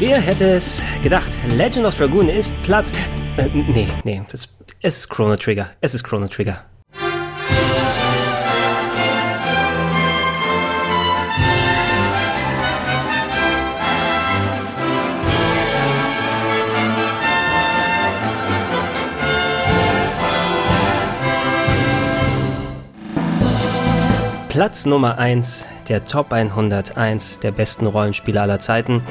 Wer 0.00 0.18
hätte 0.18 0.50
es 0.52 0.82
gedacht? 1.02 1.30
Legend 1.58 1.84
of 1.84 1.94
Dragoon 1.94 2.30
ist 2.30 2.54
Platz. 2.62 2.90
Äh, 3.36 3.48
nee, 3.52 3.86
nee, 4.02 4.22
es, 4.32 4.48
es 4.80 4.96
ist 4.96 5.10
Chrono 5.10 5.36
Trigger. 5.36 5.68
Es 5.82 5.92
ist 5.92 6.04
Chrono 6.04 6.26
Trigger. 6.26 6.64
Platz 24.48 24.86
Nummer 24.86 25.18
1 25.18 25.66
der 25.90 26.06
Top 26.06 26.32
101 26.32 27.40
der 27.40 27.50
besten 27.50 27.86
Rollenspiele 27.86 28.40
aller 28.40 28.60
Zeiten 28.60 29.02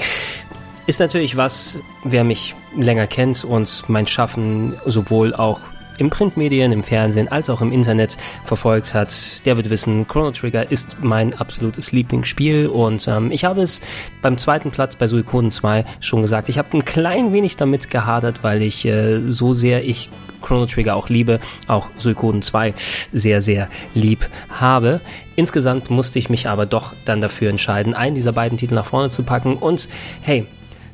ist 0.90 1.00
natürlich 1.00 1.38
was, 1.38 1.78
wer 2.04 2.24
mich 2.24 2.56
länger 2.76 3.06
kennt 3.06 3.44
und 3.44 3.84
mein 3.90 4.08
Schaffen 4.08 4.74
sowohl 4.88 5.36
auch 5.36 5.60
im 6.00 6.10
Printmedien, 6.10 6.72
im 6.72 6.84
Fernsehen 6.84 7.28
als 7.28 7.52
auch 7.52 7.62
im 7.62 7.72
Internet 7.72 8.18
verfolgt 8.44 8.96
hat, 8.96 9.46
der 9.46 9.56
wird 9.56 9.70
wissen, 9.70 10.08
Chrono 10.08 10.32
Trigger 10.32 10.72
ist 10.72 10.98
mein 11.00 11.36
absolutes 11.36 11.92
Lieblingsspiel 11.92 12.66
und 12.66 13.08
ähm, 13.08 13.32
ich 13.32 13.46
habe 13.46 13.62
es 13.62 13.82
beim 14.24 14.40
zweiten 14.40 14.72
Platz 14.72 14.96
bei 14.96 15.06
Suikoden 15.06 15.52
2 15.52 15.86
schon 16.00 16.24
gesagt. 16.24 16.50
Ich 16.50 16.58
habe 16.58 16.76
ein 16.76 16.84
klein 16.84 17.34
wenig 17.34 17.56
damit 17.56 17.92
gehadert, 17.92 18.40
weil 18.42 18.64
ich 18.64 18.84
äh, 18.86 19.20
so 19.30 19.54
sehr 19.54 19.86
ich 19.86 20.10
Chrono 20.42 20.66
Trigger 20.66 20.96
auch 20.96 21.10
liebe, 21.10 21.40
auch 21.68 21.86
Suikoden 21.98 22.42
2 22.42 22.74
sehr, 23.14 23.42
sehr 23.42 23.70
lieb 23.94 24.28
habe. 24.50 25.02
Insgesamt 25.36 25.92
musste 25.92 26.18
ich 26.18 26.32
mich 26.32 26.50
aber 26.50 26.66
doch 26.66 26.94
dann 27.06 27.22
dafür 27.22 27.52
entscheiden, 27.52 27.94
einen 27.94 28.16
dieser 28.16 28.32
beiden 28.32 28.58
Titel 28.58 28.74
nach 28.74 28.88
vorne 28.88 29.12
zu 29.12 29.22
packen 29.22 29.56
und 29.56 29.88
hey, 30.22 30.48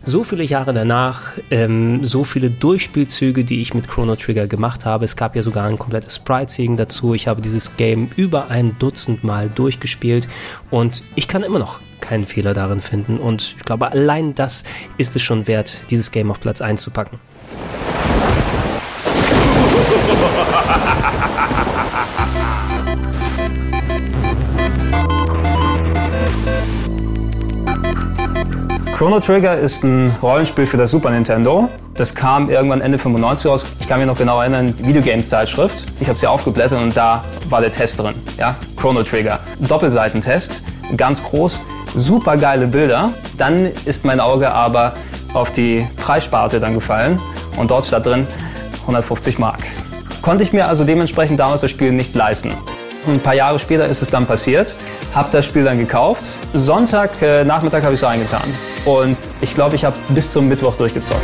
so 0.05 0.23
viele 0.23 0.44
Jahre 0.44 0.72
danach, 0.72 1.34
ähm, 1.50 2.04
so 2.04 2.24
viele 2.24 2.49
Durchspielzüge, 2.52 3.43
die 3.43 3.62
ich 3.62 3.74
mit 3.74 3.88
Chrono 3.88 4.16
Trigger 4.16 4.48
gemacht 4.48 4.85
habe. 4.85 5.05
Es 5.05 5.16
gab 5.16 5.35
ja 5.35 5.41
sogar 5.41 5.66
ein 5.66 5.79
komplettes 5.79 6.18
Sprite-Siegen 6.18 6.77
dazu. 6.77 7.13
Ich 7.13 7.27
habe 7.27 7.41
dieses 7.41 7.76
Game 7.76 8.10
über 8.16 8.49
ein 8.49 8.77
Dutzend 8.77 9.24
Mal 9.24 9.49
durchgespielt 9.54 10.27
und 10.70 11.04
ich 11.16 11.27
kann 11.27 11.44
immer 11.44 11.60
noch 11.60 11.79
keinen 12.02 12.26
Fehler 12.26 12.54
darin 12.54 12.82
finden. 12.82 13.18
Und 13.18 13.55
ich 13.57 13.66
glaube, 13.66 13.91
allein 13.91 14.35
das 14.35 14.63
ist 14.98 15.16
es 15.16 15.21
schon 15.24 15.48
wert, 15.48 15.82
dieses 15.90 16.12
Game 16.12 16.29
auf 16.29 16.40
Platz 16.40 16.62
1 16.62 16.82
zu 16.82 16.91
packen. 16.91 17.20
Chrono 28.96 29.20
Trigger 29.20 29.57
ist 29.57 29.84
ein 29.84 30.15
Rollenspiel 30.21 30.65
für 30.65 30.77
das 30.77 30.91
Super 30.91 31.12
Nintendo. 31.12 31.68
Das 31.96 32.15
kam 32.15 32.49
irgendwann 32.49 32.79
Ende 32.79 32.98
95 32.98 33.51
raus. 33.51 33.65
Ich 33.82 33.90
kann 33.90 33.99
mich 33.99 34.07
noch 34.07 34.18
genau 34.18 34.40
erinnern, 34.40 34.74
Videogames-Zeitschrift. 34.77 35.85
Ich 35.99 36.07
habe 36.07 36.18
sie 36.18 36.27
aufgeblättert 36.27 36.82
und 36.82 36.96
da 36.96 37.26
war 37.49 37.60
der 37.60 37.73
Test 37.73 37.99
drin. 37.99 38.16
Ja, 38.38 38.55
Chrono 38.77 39.04
Trigger. 39.04 39.41
Doppelseitentest, 39.60 40.62
ganz 40.96 41.21
groß, 41.21 41.62
super 41.93 42.38
geile 42.38 42.68
Bilder. 42.68 43.12
Dann 43.38 43.70
ist 43.84 44.05
mein 44.05 44.21
Auge 44.21 44.49
aber 44.54 44.93
auf 45.34 45.51
die 45.51 45.85
Preissparte 45.98 46.62
dann 46.62 46.73
gefallen 46.73 47.20
und 47.57 47.71
dort 47.71 47.84
stand 47.84 48.05
drin 48.05 48.27
150 48.84 49.40
Mark. 49.40 49.60
Konnte 50.21 50.46
ich 50.46 50.54
mir 50.54 50.70
also 50.70 50.85
dementsprechend 50.85 51.38
damals 51.38 51.60
das 51.60 51.70
Spiel 51.70 51.91
nicht 51.91 52.16
leisten. 52.16 52.54
Ein 53.07 53.20
paar 53.20 53.35
Jahre 53.35 53.59
später 53.59 53.85
ist 53.85 54.01
es 54.01 54.09
dann 54.09 54.25
passiert, 54.25 54.75
habe 55.13 55.29
das 55.31 55.45
Spiel 55.45 55.63
dann 55.63 55.77
gekauft. 55.77 56.23
Sonntag 56.53 57.21
äh, 57.21 57.43
Nachmittag 57.43 57.84
habe 57.84 57.93
ich 57.93 58.01
es 58.01 58.05
reingetan 58.05 58.43
und 58.85 59.17
ich 59.41 59.53
glaube, 59.53 59.75
ich 59.75 59.85
habe 59.85 59.95
bis 60.09 60.31
zum 60.31 60.48
Mittwoch 60.48 60.75
durchgezockt. 60.75 61.21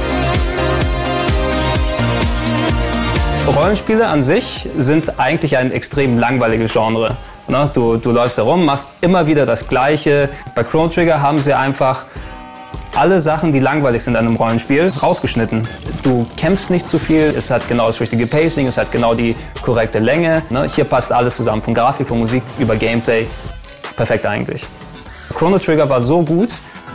Rollenspiele 3.47 4.05
an 4.07 4.21
sich 4.21 4.69
sind 4.77 5.19
eigentlich 5.19 5.57
ein 5.57 5.71
extrem 5.71 6.19
langweiliges 6.19 6.73
Genre. 6.73 7.17
Ne, 7.47 7.69
du, 7.73 7.97
du 7.97 8.11
läufst 8.11 8.37
herum, 8.37 8.65
machst 8.65 8.91
immer 9.01 9.25
wieder 9.25 9.45
das 9.45 9.67
Gleiche. 9.67 10.29
Bei 10.55 10.63
Chrono 10.63 10.89
Trigger 10.89 11.21
haben 11.21 11.39
sie 11.39 11.53
einfach 11.53 12.05
alle 13.01 13.19
Sachen, 13.19 13.51
die 13.51 13.59
langweilig 13.59 14.03
sind 14.03 14.15
an 14.15 14.27
einem 14.27 14.35
Rollenspiel, 14.35 14.93
rausgeschnitten. 15.01 15.67
Du 16.03 16.27
kämpfst 16.37 16.69
nicht 16.69 16.85
zu 16.85 16.99
viel, 16.99 17.33
es 17.35 17.49
hat 17.49 17.67
genau 17.67 17.87
das 17.87 17.99
richtige 17.99 18.27
Pacing, 18.27 18.67
es 18.67 18.77
hat 18.77 18.91
genau 18.91 19.15
die 19.15 19.35
korrekte 19.63 19.97
Länge. 19.97 20.43
Ne? 20.51 20.69
Hier 20.71 20.83
passt 20.83 21.11
alles 21.11 21.35
zusammen, 21.35 21.63
von 21.63 21.73
Grafik, 21.73 22.07
von 22.07 22.19
Musik 22.19 22.43
über 22.59 22.75
Gameplay. 22.75 23.25
Perfekt 23.95 24.27
eigentlich. 24.27 24.67
Chrono 25.33 25.57
Trigger 25.57 25.89
war 25.89 25.99
so 25.99 26.21
gut, 26.21 26.49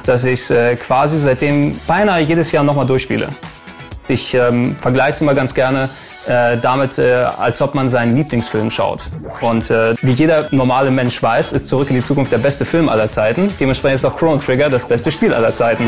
dass 0.05 0.23
ich 0.23 0.43
es 0.43 0.51
äh, 0.53 0.77
quasi 0.77 1.19
seitdem 1.19 1.77
beinahe 1.89 2.21
jedes 2.21 2.53
Jahr 2.53 2.63
nochmal 2.63 2.87
durchspiele. 2.87 3.31
Ich 4.07 4.33
ähm, 4.33 4.77
vergleiche 4.77 5.11
es 5.11 5.21
immer 5.23 5.35
ganz 5.35 5.53
gerne 5.55 5.89
äh, 6.29 6.59
damit, 6.59 6.99
äh, 6.99 7.13
als 7.13 7.61
ob 7.63 7.75
man 7.75 7.89
seinen 7.89 8.17
Lieblingsfilm 8.17 8.71
schaut. 8.71 9.05
Und 9.41 9.71
äh, 9.71 9.95
wie 10.03 10.13
jeder 10.13 10.49
normale 10.51 10.91
Mensch 10.91 11.23
weiß, 11.23 11.53
ist 11.53 11.69
Zurück 11.69 11.91
in 11.91 11.97
die 11.97 12.03
Zukunft 12.03 12.33
der 12.33 12.39
beste 12.39 12.65
Film 12.65 12.89
aller 12.89 13.09
Zeiten. 13.09 13.53
Dementsprechend 13.59 13.97
ist 13.97 14.05
auch 14.05 14.17
Chrono 14.17 14.39
Trigger 14.39 14.71
das 14.71 14.87
beste 14.87 15.11
Spiel 15.11 15.33
aller 15.33 15.53
Zeiten. 15.53 15.85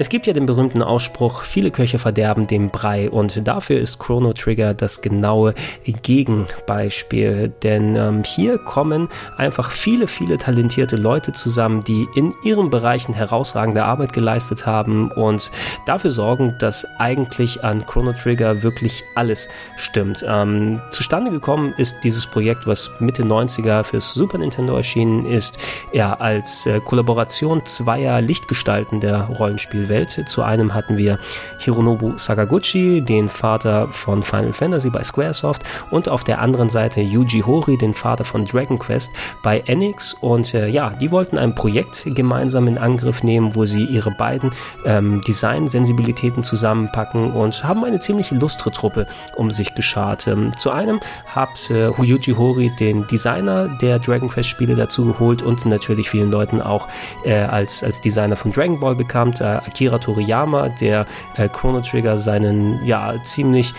Es 0.00 0.08
gibt 0.08 0.28
ja 0.28 0.32
den 0.32 0.46
berühmten 0.46 0.80
Ausspruch, 0.80 1.42
viele 1.42 1.72
Köche 1.72 1.98
verderben 1.98 2.46
den 2.46 2.70
Brei 2.70 3.10
und 3.10 3.48
dafür 3.48 3.80
ist 3.80 3.98
Chrono 3.98 4.32
Trigger 4.32 4.72
das 4.72 5.02
genaue 5.02 5.54
Gegenbeispiel. 5.84 7.52
Denn 7.64 7.96
ähm, 7.96 8.22
hier 8.22 8.58
kommen 8.58 9.08
einfach 9.36 9.72
viele, 9.72 10.06
viele 10.06 10.38
talentierte 10.38 10.94
Leute 10.94 11.32
zusammen, 11.32 11.82
die 11.82 12.06
in 12.14 12.32
ihren 12.44 12.70
Bereichen 12.70 13.12
herausragende 13.12 13.84
Arbeit 13.84 14.12
geleistet 14.12 14.66
haben 14.66 15.10
und 15.10 15.50
dafür 15.84 16.12
sorgen, 16.12 16.54
dass 16.60 16.86
eigentlich 17.00 17.64
an 17.64 17.84
Chrono 17.84 18.12
Trigger 18.12 18.62
wirklich 18.62 19.02
alles 19.16 19.48
stimmt. 19.76 20.24
Ähm, 20.28 20.80
zustande 20.90 21.32
gekommen 21.32 21.74
ist 21.76 21.96
dieses 22.04 22.24
Projekt, 22.24 22.68
was 22.68 22.88
Mitte 23.00 23.24
90er 23.24 23.82
fürs 23.82 24.14
Super 24.14 24.38
Nintendo 24.38 24.76
erschienen 24.76 25.26
ist, 25.26 25.58
ja 25.92 26.14
als 26.14 26.66
äh, 26.66 26.78
Kollaboration 26.78 27.66
zweier 27.66 28.20
Lichtgestalten 28.20 29.00
der 29.00 29.24
Rollenspiel 29.24 29.87
Welt. 29.88 30.24
Zu 30.26 30.42
einem 30.42 30.74
hatten 30.74 30.96
wir 30.96 31.18
Hironobu 31.58 32.16
Sakaguchi, 32.16 33.02
den 33.02 33.28
Vater 33.28 33.88
von 33.90 34.22
Final 34.22 34.52
Fantasy 34.52 34.90
bei 34.90 35.02
Squaresoft 35.02 35.62
und 35.90 36.08
auf 36.08 36.24
der 36.24 36.40
anderen 36.40 36.68
Seite 36.68 37.00
Yuji 37.00 37.40
Horii, 37.40 37.78
den 37.78 37.94
Vater 37.94 38.24
von 38.24 38.44
Dragon 38.44 38.78
Quest 38.78 39.12
bei 39.42 39.60
Enix 39.60 40.14
und 40.14 40.54
äh, 40.54 40.68
ja, 40.68 40.90
die 40.90 41.10
wollten 41.10 41.38
ein 41.38 41.54
Projekt 41.54 42.04
gemeinsam 42.14 42.68
in 42.68 42.78
Angriff 42.78 43.22
nehmen, 43.22 43.54
wo 43.54 43.64
sie 43.66 43.84
ihre 43.84 44.10
beiden 44.12 44.52
ähm, 44.84 45.22
Design-Sensibilitäten 45.26 46.42
zusammenpacken 46.42 47.32
und 47.32 47.64
haben 47.64 47.84
eine 47.84 47.98
ziemlich 47.98 48.30
lustre 48.30 48.70
Truppe 48.70 49.06
um 49.36 49.50
sich 49.50 49.74
geschart. 49.74 50.26
Ähm, 50.26 50.52
zu 50.56 50.70
einem 50.70 51.00
hat 51.26 51.70
äh, 51.70 51.88
Yuji 51.88 52.34
Horii 52.34 52.70
den 52.78 53.06
Designer 53.06 53.68
der 53.80 53.98
Dragon 53.98 54.28
Quest 54.28 54.48
Spiele 54.48 54.74
dazu 54.74 55.04
geholt 55.06 55.42
und 55.42 55.66
natürlich 55.66 56.10
vielen 56.10 56.30
Leuten 56.30 56.60
auch 56.60 56.88
äh, 57.24 57.34
als, 57.34 57.82
als 57.82 58.00
Designer 58.00 58.36
von 58.36 58.52
Dragon 58.52 58.80
Ball 58.80 58.94
bekannt, 58.94 59.40
äh, 59.40 59.60
Akira 59.78 59.98
Toriyama, 59.98 60.70
der 60.70 61.06
äh, 61.36 61.48
Chrono 61.48 61.80
Trigger 61.80 62.18
seinen 62.18 62.84
ja 62.84 63.14
ziemlich 63.22 63.74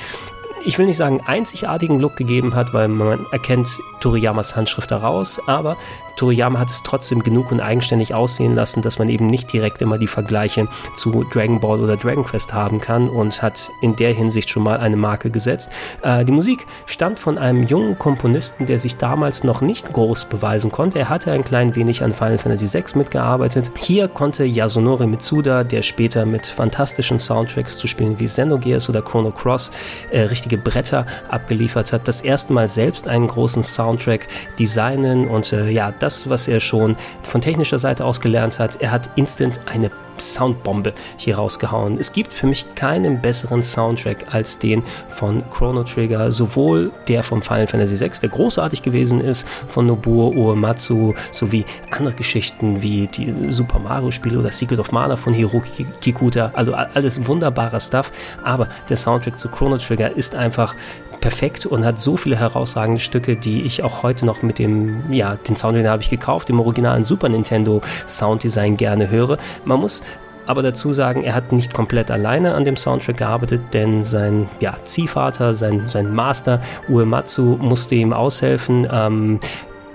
ich 0.66 0.78
will 0.78 0.86
nicht 0.86 0.98
sagen 0.98 1.22
einzigartigen 1.26 2.00
Look 2.00 2.18
gegeben 2.18 2.54
hat, 2.54 2.74
weil 2.74 2.90
man 2.90 3.26
erkennt 3.32 3.80
Toriyamas 4.02 4.56
Handschrift 4.58 4.92
daraus, 4.92 5.42
aber 5.48 5.78
Toriyama 6.20 6.60
hat 6.60 6.70
es 6.70 6.84
trotzdem 6.84 7.24
genug 7.24 7.50
und 7.50 7.62
eigenständig 7.62 8.14
aussehen 8.14 8.54
lassen, 8.54 8.82
dass 8.82 9.00
man 9.00 9.08
eben 9.08 9.28
nicht 9.28 9.54
direkt 9.54 9.82
immer 9.82 9.98
die 9.98 10.08
Vergleiche 10.08 10.68
zu 10.98 11.24
Dragon 11.24 11.62
Ball 11.62 11.80
oder 11.80 11.96
Dragon 11.96 12.26
Quest 12.26 12.54
haben 12.54 12.82
kann 12.82 13.10
und 13.10 13.42
hat 13.42 13.72
in 13.82 13.96
der 13.96 14.14
Hinsicht 14.14 14.50
schon 14.50 14.64
mal 14.64 14.80
eine 14.80 14.98
Marke 14.98 15.30
gesetzt. 15.30 15.72
Äh, 16.02 16.26
die 16.26 16.34
Musik 16.34 16.68
stammt 16.88 17.20
von 17.20 17.38
einem 17.38 17.64
jungen 17.64 17.98
Komponisten, 17.98 18.66
der 18.66 18.80
sich 18.80 18.98
damals 18.98 19.46
noch 19.46 19.62
nicht 19.62 19.94
groß 19.94 20.26
beweisen 20.26 20.72
konnte. 20.74 21.00
Er 21.00 21.08
hatte 21.08 21.32
ein 21.32 21.46
klein 21.46 21.76
wenig 21.78 22.04
an 22.04 22.12
Final 22.12 22.38
Fantasy 22.38 22.68
VI 22.68 22.98
mitgearbeitet. 22.98 23.72
Hier 23.78 24.10
konnte 24.10 24.44
Yasunori 24.44 25.08
Mitsuda, 25.08 25.64
der 25.64 25.84
später 25.84 26.26
mit 26.26 26.46
fantastischen 26.46 27.20
Soundtracks 27.20 27.78
zu 27.78 27.88
spielen 27.88 28.20
wie 28.20 28.26
Xenogears 28.26 28.90
oder 28.90 29.02
Chrono 29.02 29.32
Cross 29.32 29.72
äh, 30.12 30.20
richtige 30.22 30.58
Bretter 30.58 31.06
abgeliefert 31.30 31.94
hat, 31.94 32.10
das 32.10 32.22
erste 32.22 32.52
Mal 32.52 32.68
selbst 32.68 33.08
einen 33.08 33.28
großen 33.28 33.64
Soundtrack 33.64 34.28
designen 34.60 35.30
und 35.30 35.54
äh, 35.54 35.70
ja, 35.70 35.94
das 35.98 36.09
das, 36.10 36.28
was 36.28 36.48
er 36.48 36.60
schon 36.60 36.96
von 37.22 37.40
technischer 37.40 37.78
Seite 37.78 38.04
aus 38.04 38.20
gelernt 38.20 38.58
hat. 38.58 38.82
Er 38.82 38.92
hat 38.92 39.12
instant 39.16 39.60
eine 39.68 39.92
Soundbombe 40.18 40.94
hier 41.18 41.38
rausgehauen. 41.38 41.98
Es 41.98 42.12
gibt 42.12 42.34
für 42.34 42.48
mich 42.48 42.66
keinen 42.76 43.22
besseren 43.22 43.64
Soundtrack 43.64 44.34
als 44.34 44.60
den 44.60 44.84
von 45.08 45.48
Chrono 45.50 45.84
Trigger, 45.84 46.32
sowohl 46.32 46.92
der 47.08 47.24
von 47.24 47.42
Final 47.42 47.68
Fantasy 47.68 48.00
VI, 48.00 48.12
der 48.22 48.30
großartig 48.30 48.82
gewesen 48.82 49.22
ist, 49.22 49.48
von 49.68 49.86
Nobuo 49.86 50.30
Uematsu, 50.32 51.14
sowie 51.32 51.64
andere 51.92 52.16
Geschichten 52.16 52.82
wie 52.82 53.08
die 53.08 53.34
Super 53.52 53.80
Mario 53.80 54.12
Spiele 54.12 54.40
oder 54.40 54.52
Secret 54.52 54.80
of 54.80 54.92
Mana 54.92 55.16
von 55.16 55.32
Hiroki 55.32 55.86
Kikuta, 56.02 56.52
also 56.54 56.74
alles 56.74 57.26
wunderbarer 57.26 57.80
Stuff, 57.80 58.12
aber 58.44 58.68
der 58.90 58.98
Soundtrack 58.98 59.38
zu 59.38 59.48
Chrono 59.48 59.78
Trigger 59.78 60.16
ist 60.18 60.36
einfach 60.36 60.76
perfekt 61.22 61.66
und 61.66 61.86
hat 61.86 62.00
so 62.00 62.18
viele 62.18 62.38
herausragende 62.38 63.02
Stücke, 63.02 63.36
die 63.36 63.62
ich 63.64 63.84
auch 63.84 64.04
heute 64.04 64.26
noch 64.26 64.42
mit 64.42 64.60
dem, 64.60 65.12
ja, 65.12 65.36
den 65.36 65.56
Sound, 65.56 65.78
den 65.78 65.88
habe 65.90 66.02
ich 66.02 66.10
gekauft, 66.10 66.50
dem 66.50 66.60
originalen 66.60 67.04
Super 67.04 67.30
Nintendo 67.30 67.82
Sounddesign 68.06 68.78
gerne 68.78 69.10
höre. 69.10 69.38
Man 69.66 69.80
muss 69.80 70.04
aber 70.50 70.64
dazu 70.64 70.94
sagen, 70.94 71.22
er 71.24 71.36
hat 71.36 71.52
nicht 71.52 71.76
komplett 71.76 72.10
alleine 72.10 72.56
an 72.56 72.66
dem 72.66 72.76
Soundtrack 72.76 73.18
gearbeitet, 73.18 73.62
denn 73.72 74.04
sein 74.04 74.50
ja, 74.60 74.74
Ziehvater, 74.84 75.54
sein, 75.54 75.88
sein 75.88 76.12
Master 76.12 76.60
Uematsu 76.90 77.58
musste 77.58 77.94
ihm 77.94 78.14
aushelfen. 78.14 78.88
Ähm, 78.92 79.40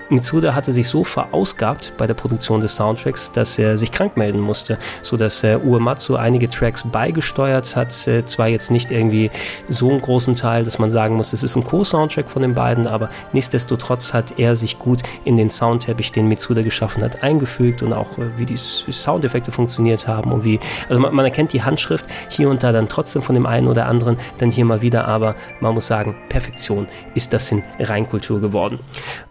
Mitsuda 0.09 0.53
hatte 0.53 0.71
sich 0.71 0.87
so 0.87 1.03
verausgabt 1.03 1.93
bei 1.97 2.05
der 2.05 2.13
Produktion 2.13 2.61
des 2.61 2.75
Soundtracks, 2.75 3.31
dass 3.31 3.57
er 3.57 3.77
sich 3.77 3.91
krank 3.91 4.17
melden 4.17 4.39
musste, 4.39 4.77
sodass 5.01 5.43
äh, 5.43 5.57
Uematsu 5.57 6.15
einige 6.15 6.47
Tracks 6.47 6.83
beigesteuert 6.83 7.75
hat. 7.75 8.07
Äh, 8.07 8.25
zwar 8.25 8.47
jetzt 8.47 8.69
nicht 8.69 8.91
irgendwie 8.91 9.31
so 9.67 9.89
einen 9.89 10.01
großen 10.01 10.35
Teil, 10.35 10.63
dass 10.63 10.77
man 10.77 10.91
sagen 10.91 11.15
muss, 11.15 11.33
es 11.33 11.43
ist 11.43 11.55
ein 11.55 11.63
Co-Soundtrack 11.63 12.29
von 12.29 12.41
den 12.41 12.53
beiden, 12.53 12.87
aber 12.87 13.09
nichtsdestotrotz 13.33 14.13
hat 14.13 14.39
er 14.39 14.55
sich 14.55 14.77
gut 14.77 15.01
in 15.23 15.37
den 15.37 15.49
Soundteppich, 15.49 16.11
den 16.11 16.27
Mitsuda 16.27 16.61
geschaffen 16.61 17.03
hat, 17.03 17.23
eingefügt 17.23 17.81
und 17.81 17.93
auch 17.93 18.17
äh, 18.17 18.37
wie 18.37 18.45
die 18.45 18.57
Soundeffekte 18.57 19.51
funktioniert 19.51 20.07
haben 20.07 20.31
und 20.31 20.43
wie, 20.43 20.59
also 20.87 21.01
man, 21.01 21.15
man 21.15 21.25
erkennt 21.25 21.53
die 21.53 21.63
Handschrift 21.63 22.05
hier 22.29 22.49
und 22.49 22.63
da 22.63 22.71
dann 22.71 22.89
trotzdem 22.89 23.23
von 23.23 23.33
dem 23.33 23.45
einen 23.45 23.67
oder 23.67 23.87
anderen, 23.87 24.17
dann 24.37 24.51
hier 24.51 24.65
mal 24.65 24.81
wieder, 24.81 25.07
aber 25.07 25.35
man 25.61 25.73
muss 25.73 25.87
sagen, 25.87 26.15
Perfektion 26.29 26.87
ist 27.15 27.33
das 27.33 27.51
in 27.51 27.63
Reinkultur 27.79 28.39
geworden. 28.39 28.79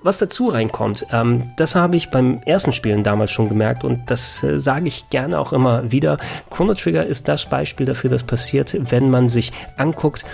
Was 0.02 0.18
dazu 0.18 0.48
rein 0.48 0.63
reinkommt. 0.64 1.06
Ähm, 1.12 1.44
das 1.56 1.75
habe 1.75 1.96
ich 1.96 2.11
beim 2.11 2.40
ersten 2.44 2.72
Spielen 2.72 3.02
damals 3.02 3.32
schon 3.32 3.49
gemerkt 3.49 3.84
und 3.84 4.11
das 4.11 4.43
äh, 4.43 4.58
sage 4.58 4.88
ich 4.88 5.08
gerne 5.11 5.38
auch 5.38 5.52
immer 5.52 5.90
wieder. 5.90 6.19
Chrono 6.50 6.75
Trigger 6.75 7.05
ist 7.05 7.28
das 7.28 7.46
Beispiel 7.46 7.87
dafür, 7.87 8.11
das 8.11 8.22
passiert, 8.22 8.76
wenn 8.90 9.11
man 9.11 9.28
sich 9.28 9.52
anguckt, 9.76 10.25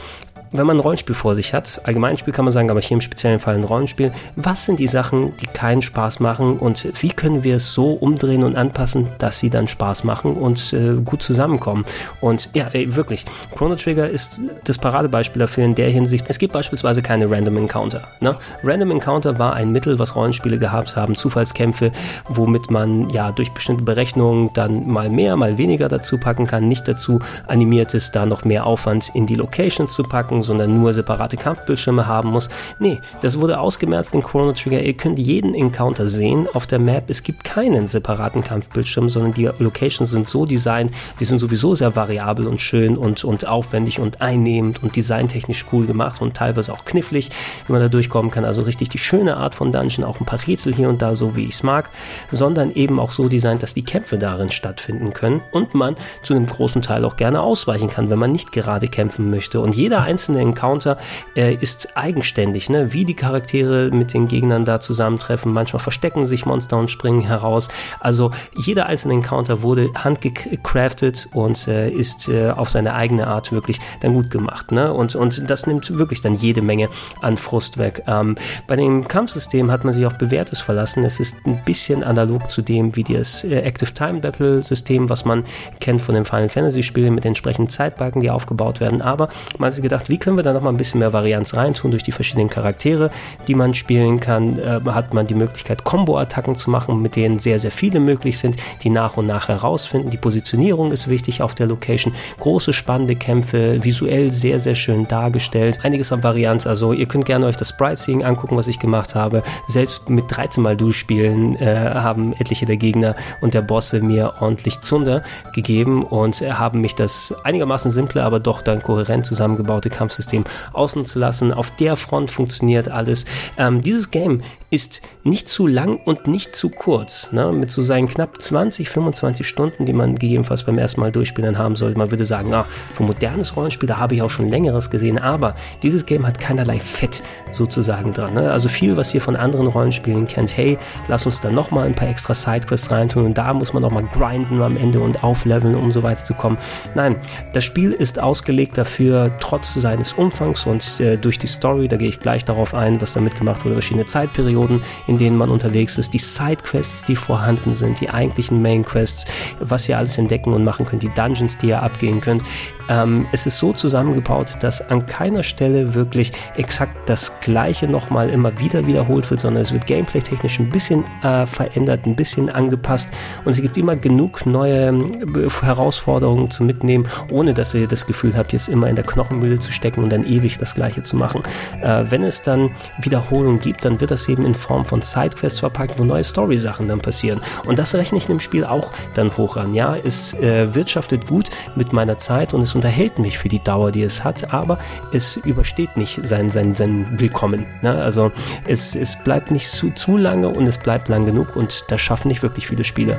wenn 0.52 0.66
man 0.66 0.78
ein 0.78 0.80
Rollenspiel 0.80 1.14
vor 1.14 1.34
sich 1.34 1.54
hat, 1.54 1.80
Allgemeinspiel 1.84 2.32
kann 2.32 2.44
man 2.44 2.52
sagen, 2.52 2.70
aber 2.70 2.80
hier 2.80 2.96
im 2.96 3.00
speziellen 3.00 3.38
Fall 3.38 3.54
ein 3.54 3.64
Rollenspiel, 3.64 4.12
was 4.36 4.66
sind 4.66 4.80
die 4.80 4.88
Sachen, 4.88 5.36
die 5.36 5.46
keinen 5.46 5.82
Spaß 5.82 6.18
machen 6.20 6.58
und 6.58 6.88
wie 7.00 7.10
können 7.10 7.44
wir 7.44 7.56
es 7.56 7.72
so 7.72 7.92
umdrehen 7.92 8.42
und 8.42 8.56
anpassen, 8.56 9.08
dass 9.18 9.38
sie 9.38 9.50
dann 9.50 9.68
Spaß 9.68 10.04
machen 10.04 10.34
und 10.34 10.72
äh, 10.72 10.94
gut 11.04 11.22
zusammenkommen? 11.22 11.84
Und 12.20 12.50
ja, 12.54 12.68
ey, 12.72 12.96
wirklich, 12.96 13.24
Chrono 13.54 13.76
Trigger 13.76 14.08
ist 14.08 14.42
das 14.64 14.78
Paradebeispiel 14.78 15.38
dafür 15.38 15.64
in 15.64 15.74
der 15.76 15.90
Hinsicht. 15.90 16.26
Es 16.28 16.38
gibt 16.38 16.52
beispielsweise 16.52 17.00
keine 17.00 17.30
Random 17.30 17.56
Encounter. 17.56 18.02
Ne? 18.20 18.36
Random 18.64 18.90
Encounter 18.90 19.38
war 19.38 19.54
ein 19.54 19.70
Mittel, 19.70 19.98
was 19.98 20.16
Rollenspiele 20.16 20.58
gehabt 20.58 20.96
haben, 20.96 21.14
Zufallskämpfe, 21.14 21.92
womit 22.28 22.70
man 22.70 23.08
ja 23.10 23.30
durch 23.30 23.52
bestimmte 23.52 23.84
Berechnungen 23.84 24.50
dann 24.54 24.88
mal 24.88 25.10
mehr, 25.10 25.36
mal 25.36 25.58
weniger 25.58 25.88
dazu 25.88 26.18
packen 26.18 26.48
kann, 26.48 26.66
nicht 26.66 26.88
dazu 26.88 27.20
animiert 27.46 27.94
ist, 27.94 28.16
da 28.16 28.26
noch 28.26 28.44
mehr 28.44 28.66
Aufwand 28.66 29.10
in 29.14 29.26
die 29.26 29.36
Locations 29.36 29.92
zu 29.92 30.02
packen 30.02 30.39
sondern 30.42 30.78
nur 30.80 30.92
separate 30.92 31.36
Kampfbildschirme 31.36 32.06
haben 32.06 32.30
muss. 32.30 32.48
Nee, 32.78 33.00
das 33.22 33.38
wurde 33.38 33.60
ausgemerzt 33.60 34.14
in 34.14 34.22
Chrono 34.22 34.52
Trigger. 34.52 34.82
Ihr 34.82 34.94
könnt 34.94 35.18
jeden 35.18 35.54
Encounter 35.54 36.08
sehen 36.08 36.46
auf 36.52 36.66
der 36.66 36.78
Map. 36.78 37.10
Es 37.10 37.22
gibt 37.22 37.44
keinen 37.44 37.88
separaten 37.88 38.42
Kampfbildschirm, 38.42 39.08
sondern 39.08 39.34
die 39.34 39.50
Locations 39.58 40.10
sind 40.10 40.28
so 40.28 40.46
designt, 40.46 40.92
die 41.18 41.24
sind 41.24 41.38
sowieso 41.38 41.74
sehr 41.74 41.96
variabel 41.96 42.46
und 42.46 42.60
schön 42.60 42.96
und, 42.96 43.24
und 43.24 43.46
aufwendig 43.46 44.00
und 44.00 44.20
einnehmend 44.20 44.82
und 44.82 44.96
designtechnisch 44.96 45.66
cool 45.72 45.86
gemacht 45.86 46.20
und 46.20 46.36
teilweise 46.36 46.72
auch 46.72 46.84
knifflig, 46.84 47.30
wie 47.66 47.72
man 47.72 47.82
da 47.82 47.88
durchkommen 47.88 48.30
kann. 48.30 48.44
Also 48.44 48.62
richtig 48.62 48.88
die 48.88 48.98
schöne 48.98 49.36
Art 49.36 49.54
von 49.54 49.72
Dungeon, 49.72 50.04
auch 50.04 50.20
ein 50.20 50.26
paar 50.26 50.46
Rätsel 50.46 50.74
hier 50.74 50.88
und 50.88 51.02
da, 51.02 51.14
so 51.14 51.36
wie 51.36 51.44
ich 51.44 51.54
es 51.54 51.62
mag, 51.62 51.90
sondern 52.30 52.72
eben 52.72 52.98
auch 53.00 53.10
so 53.10 53.28
designt, 53.28 53.62
dass 53.62 53.74
die 53.74 53.84
Kämpfe 53.84 54.18
darin 54.18 54.50
stattfinden 54.50 55.12
können 55.12 55.42
und 55.50 55.74
man 55.74 55.96
zu 56.22 56.34
einem 56.34 56.46
großen 56.46 56.82
Teil 56.82 57.04
auch 57.04 57.16
gerne 57.16 57.42
ausweichen 57.42 57.90
kann, 57.90 58.10
wenn 58.10 58.18
man 58.18 58.32
nicht 58.32 58.52
gerade 58.52 58.88
kämpfen 58.88 59.30
möchte. 59.30 59.60
Und 59.60 59.74
jeder 59.74 60.02
einzelne 60.02 60.29
einzelne 60.30 60.40
Encounter 60.40 60.98
äh, 61.36 61.54
ist 61.54 61.96
eigenständig, 61.96 62.70
ne? 62.70 62.92
wie 62.92 63.04
die 63.04 63.14
Charaktere 63.14 63.90
mit 63.90 64.14
den 64.14 64.28
Gegnern 64.28 64.64
da 64.64 64.80
zusammentreffen. 64.80 65.52
Manchmal 65.52 65.80
verstecken 65.80 66.26
sich 66.26 66.46
Monster 66.46 66.78
und 66.78 66.90
springen 66.90 67.20
heraus. 67.20 67.68
Also 68.00 68.30
jeder 68.56 68.86
einzelne 68.86 69.14
Encounter 69.14 69.62
wurde 69.62 69.90
handgecraftet 69.94 71.28
und 71.32 71.66
äh, 71.68 71.90
ist 71.90 72.28
äh, 72.28 72.50
auf 72.50 72.70
seine 72.70 72.94
eigene 72.94 73.26
Art 73.26 73.52
wirklich 73.52 73.80
dann 74.00 74.14
gut 74.14 74.30
gemacht. 74.30 74.72
Ne? 74.72 74.92
Und, 74.92 75.16
und 75.16 75.48
das 75.50 75.66
nimmt 75.66 75.98
wirklich 75.98 76.22
dann 76.22 76.34
jede 76.34 76.62
Menge 76.62 76.88
an 77.20 77.36
Frust 77.36 77.78
weg. 77.78 78.02
Ähm, 78.06 78.36
bei 78.66 78.76
dem 78.76 79.08
Kampfsystem 79.08 79.70
hat 79.70 79.84
man 79.84 79.92
sich 79.92 80.06
auch 80.06 80.14
bewährtes 80.14 80.60
verlassen. 80.60 81.04
Es 81.04 81.20
ist 81.20 81.36
ein 81.46 81.62
bisschen 81.64 82.04
analog 82.04 82.50
zu 82.50 82.62
dem 82.62 82.94
wie 82.96 83.04
das 83.04 83.44
äh, 83.44 83.60
Active 83.60 83.92
Time 83.92 84.20
Battle 84.20 84.62
System, 84.62 85.08
was 85.08 85.24
man 85.24 85.44
kennt 85.80 86.02
von 86.02 86.14
den 86.14 86.24
Final 86.24 86.48
Fantasy 86.48 86.82
Spielen 86.82 87.14
mit 87.14 87.24
entsprechenden 87.24 87.68
Zeitbalken, 87.68 88.20
die 88.20 88.30
aufgebaut 88.30 88.80
werden. 88.80 89.02
Aber 89.02 89.28
man 89.58 89.68
hat 89.68 89.74
sich 89.74 89.82
gedacht, 89.82 90.08
wie 90.08 90.19
können 90.20 90.36
wir 90.36 90.44
da 90.44 90.52
noch 90.52 90.60
mal 90.60 90.70
ein 90.70 90.76
bisschen 90.76 91.00
mehr 91.00 91.12
Varianz 91.12 91.54
reintun 91.54 91.90
durch 91.90 92.02
die 92.02 92.12
verschiedenen 92.12 92.48
Charaktere, 92.48 93.10
die 93.48 93.54
man 93.54 93.74
spielen 93.74 94.20
kann? 94.20 94.58
Äh, 94.58 94.80
hat 94.90 95.14
man 95.14 95.26
die 95.26 95.34
Möglichkeit, 95.34 95.84
Combo-Attacken 95.84 96.54
zu 96.54 96.70
machen, 96.70 97.02
mit 97.02 97.16
denen 97.16 97.38
sehr, 97.38 97.58
sehr 97.58 97.70
viele 97.70 98.00
möglich 98.00 98.38
sind, 98.38 98.56
die 98.82 98.90
nach 98.90 99.16
und 99.16 99.26
nach 99.26 99.48
herausfinden. 99.48 100.10
Die 100.10 100.16
Positionierung 100.16 100.92
ist 100.92 101.08
wichtig 101.08 101.42
auf 101.42 101.54
der 101.54 101.66
Location. 101.66 102.14
Große, 102.38 102.72
spannende 102.72 103.16
Kämpfe, 103.16 103.82
visuell 103.82 104.30
sehr, 104.30 104.60
sehr 104.60 104.74
schön 104.74 105.08
dargestellt. 105.08 105.80
Einiges 105.82 106.12
an 106.12 106.22
Varianz. 106.22 106.66
Also 106.66 106.92
ihr 106.92 107.06
könnt 107.06 107.24
gerne 107.24 107.46
euch 107.46 107.56
das 107.56 107.70
Sprite-Seeing 107.70 108.24
angucken, 108.24 108.56
was 108.56 108.68
ich 108.68 108.78
gemacht 108.78 109.14
habe. 109.14 109.42
Selbst 109.66 110.10
mit 110.10 110.24
13 110.28 110.62
Mal 110.62 110.76
durchspielen 110.76 111.56
äh, 111.56 111.92
haben 111.94 112.34
etliche 112.34 112.66
der 112.66 112.76
Gegner 112.76 113.16
und 113.40 113.54
der 113.54 113.62
Bosse 113.62 114.00
mir 114.00 114.34
ordentlich 114.40 114.80
Zunder 114.80 115.22
gegeben 115.54 116.04
und 116.04 116.40
haben 116.40 116.80
mich 116.80 116.94
das 116.94 117.34
einigermaßen 117.44 117.90
simple, 117.90 118.22
aber 118.22 118.40
doch 118.40 118.62
dann 118.62 118.82
kohärent 118.82 119.26
zusammengebaute 119.26 119.90
Kampf 119.90 120.09
Kampfsystem 120.10 120.44
ausnutzen 120.72 121.20
lassen. 121.20 121.52
Auf 121.52 121.70
der 121.76 121.96
Front 121.96 122.30
funktioniert 122.30 122.88
alles. 122.88 123.24
Ähm, 123.56 123.82
dieses 123.82 124.10
Game 124.10 124.42
ist 124.70 125.02
nicht 125.24 125.48
zu 125.48 125.66
lang 125.66 125.98
und 126.04 126.26
nicht 126.26 126.54
zu 126.54 126.68
kurz. 126.68 127.32
Ne? 127.32 127.52
Mit 127.52 127.70
so 127.70 127.82
seinen 127.82 128.08
knapp 128.08 128.40
20, 128.40 128.88
25 128.88 129.46
Stunden, 129.46 129.84
die 129.84 129.92
man 129.92 130.14
gegebenenfalls 130.14 130.64
beim 130.64 130.78
ersten 130.78 131.00
Mal 131.00 131.10
durchspielen 131.10 131.58
haben 131.58 131.76
sollte. 131.76 131.98
Man 131.98 132.10
würde 132.10 132.24
sagen, 132.24 132.54
ah, 132.54 132.66
für 132.92 133.02
modernes 133.02 133.56
Rollenspiel, 133.56 133.88
da 133.88 133.98
habe 133.98 134.14
ich 134.14 134.22
auch 134.22 134.30
schon 134.30 134.48
längeres 134.48 134.90
gesehen. 134.90 135.18
Aber 135.18 135.54
dieses 135.82 136.06
Game 136.06 136.26
hat 136.26 136.38
keinerlei 136.38 136.78
Fett 136.78 137.22
sozusagen 137.50 138.12
dran. 138.12 138.34
Ne? 138.34 138.50
Also 138.50 138.68
viel, 138.68 138.96
was 138.96 139.12
ihr 139.14 139.20
von 139.20 139.36
anderen 139.36 139.66
Rollenspielen 139.66 140.26
kennt. 140.26 140.56
Hey, 140.56 140.78
lass 141.08 141.26
uns 141.26 141.40
da 141.40 141.50
nochmal 141.50 141.86
ein 141.86 141.94
paar 141.94 142.08
extra 142.08 142.34
Sidequests 142.34 142.90
reintun 142.90 143.26
und 143.26 143.38
da 143.38 143.52
muss 143.52 143.72
man 143.72 143.82
nochmal 143.82 144.04
grinden 144.04 144.62
am 144.62 144.76
Ende 144.76 145.00
und 145.00 145.24
aufleveln, 145.24 145.74
um 145.74 145.90
so 145.90 146.02
weit 146.02 146.24
zu 146.24 146.34
kommen. 146.34 146.58
Nein, 146.94 147.16
das 147.52 147.64
Spiel 147.64 147.92
ist 147.92 148.20
ausgelegt 148.20 148.78
dafür, 148.78 149.32
trotz 149.40 149.74
seines 149.90 150.12
Umfangs 150.12 150.66
und 150.66 151.00
äh, 151.00 151.18
durch 151.18 151.38
die 151.38 151.48
Story, 151.48 151.88
da 151.88 151.96
gehe 151.96 152.08
ich 152.08 152.20
gleich 152.20 152.44
darauf 152.44 152.74
ein, 152.74 153.00
was 153.00 153.12
damit 153.12 153.36
gemacht 153.36 153.64
wurde, 153.64 153.74
verschiedene 153.74 154.06
Zeitperioden 154.06 154.60
Perioden, 154.60 154.82
in 155.06 155.18
denen 155.18 155.36
man 155.36 155.50
unterwegs 155.50 155.98
ist, 155.98 156.14
die 156.14 156.18
Sidequests, 156.18 157.04
die 157.04 157.16
vorhanden 157.16 157.72
sind, 157.72 158.00
die 158.00 158.10
eigentlichen 158.10 158.62
Mainquests, 158.62 159.26
was 159.58 159.88
ihr 159.88 159.98
alles 159.98 160.18
entdecken 160.18 160.52
und 160.52 160.64
machen 160.64 160.86
könnt, 160.86 161.02
die 161.02 161.12
Dungeons, 161.14 161.58
die 161.58 161.68
ihr 161.68 161.82
abgehen 161.82 162.20
könnt. 162.20 162.42
Ähm, 162.90 163.26
es 163.30 163.46
ist 163.46 163.58
so 163.58 163.72
zusammengebaut, 163.72 164.56
dass 164.60 164.86
an 164.90 165.06
keiner 165.06 165.44
Stelle 165.44 165.94
wirklich 165.94 166.32
exakt 166.56 167.08
das 167.08 167.32
Gleiche 167.40 167.86
nochmal 167.86 168.28
immer 168.28 168.58
wieder 168.58 168.86
wiederholt 168.86 169.30
wird, 169.30 169.40
sondern 169.40 169.62
es 169.62 169.72
wird 169.72 169.86
gameplay-technisch 169.86 170.58
ein 170.58 170.70
bisschen 170.70 171.04
äh, 171.22 171.46
verändert, 171.46 172.04
ein 172.04 172.16
bisschen 172.16 172.50
angepasst 172.50 173.08
und 173.44 173.52
es 173.52 173.62
gibt 173.62 173.78
immer 173.78 173.94
genug 173.94 174.44
neue 174.44 174.88
äh, 174.88 175.50
Herausforderungen 175.62 176.50
zu 176.50 176.64
mitnehmen, 176.64 177.06
ohne 177.30 177.54
dass 177.54 177.74
ihr 177.74 177.86
das 177.86 178.06
Gefühl 178.06 178.36
habt, 178.36 178.52
jetzt 178.52 178.68
immer 178.68 178.88
in 178.88 178.96
der 178.96 179.04
Knochenmühle 179.04 179.60
zu 179.60 179.70
stecken 179.70 180.02
und 180.02 180.10
dann 180.10 180.24
ewig 180.24 180.58
das 180.58 180.74
Gleiche 180.74 181.02
zu 181.02 181.16
machen. 181.16 181.42
Äh, 181.82 182.04
wenn 182.08 182.24
es 182.24 182.42
dann 182.42 182.70
Wiederholungen 183.00 183.60
gibt, 183.60 183.84
dann 183.84 184.00
wird 184.00 184.10
das 184.10 184.28
eben 184.28 184.44
in 184.44 184.54
Form 184.54 184.84
von 184.84 185.00
Sidequests 185.00 185.60
verpackt, 185.60 185.98
wo 185.98 186.04
neue 186.04 186.24
Story-Sachen 186.24 186.88
dann 186.88 186.98
passieren. 186.98 187.40
Und 187.66 187.78
das 187.78 187.94
rechne 187.94 188.18
ich 188.18 188.28
im 188.28 188.40
Spiel 188.40 188.64
auch 188.64 188.90
dann 189.14 189.36
hoch 189.36 189.56
an. 189.56 189.74
Ja, 189.74 189.96
es 190.02 190.34
äh, 190.34 190.74
wirtschaftet 190.74 191.28
gut 191.28 191.50
mit 191.76 191.92
meiner 191.92 192.18
Zeit 192.18 192.52
und 192.52 192.62
es 192.62 192.74
unterhält 192.80 193.18
mich 193.18 193.36
für 193.36 193.50
die 193.50 193.62
Dauer, 193.62 193.90
die 193.90 194.02
es 194.02 194.24
hat, 194.24 194.54
aber 194.54 194.78
es 195.12 195.36
übersteht 195.36 195.98
nicht 195.98 196.24
sein, 196.24 196.48
sein, 196.48 196.74
sein 196.74 197.20
Willkommen. 197.20 197.66
Ne? 197.82 197.92
Also 197.92 198.32
es, 198.66 198.96
es 198.96 199.22
bleibt 199.22 199.50
nicht 199.50 199.68
zu, 199.68 199.90
zu 199.90 200.16
lange 200.16 200.48
und 200.48 200.66
es 200.66 200.78
bleibt 200.78 201.10
lang 201.10 201.26
genug 201.26 201.56
und 201.56 201.84
das 201.88 202.00
schaffen 202.00 202.28
nicht 202.28 202.42
wirklich 202.42 202.66
viele 202.66 202.84
Spiele. 202.84 203.18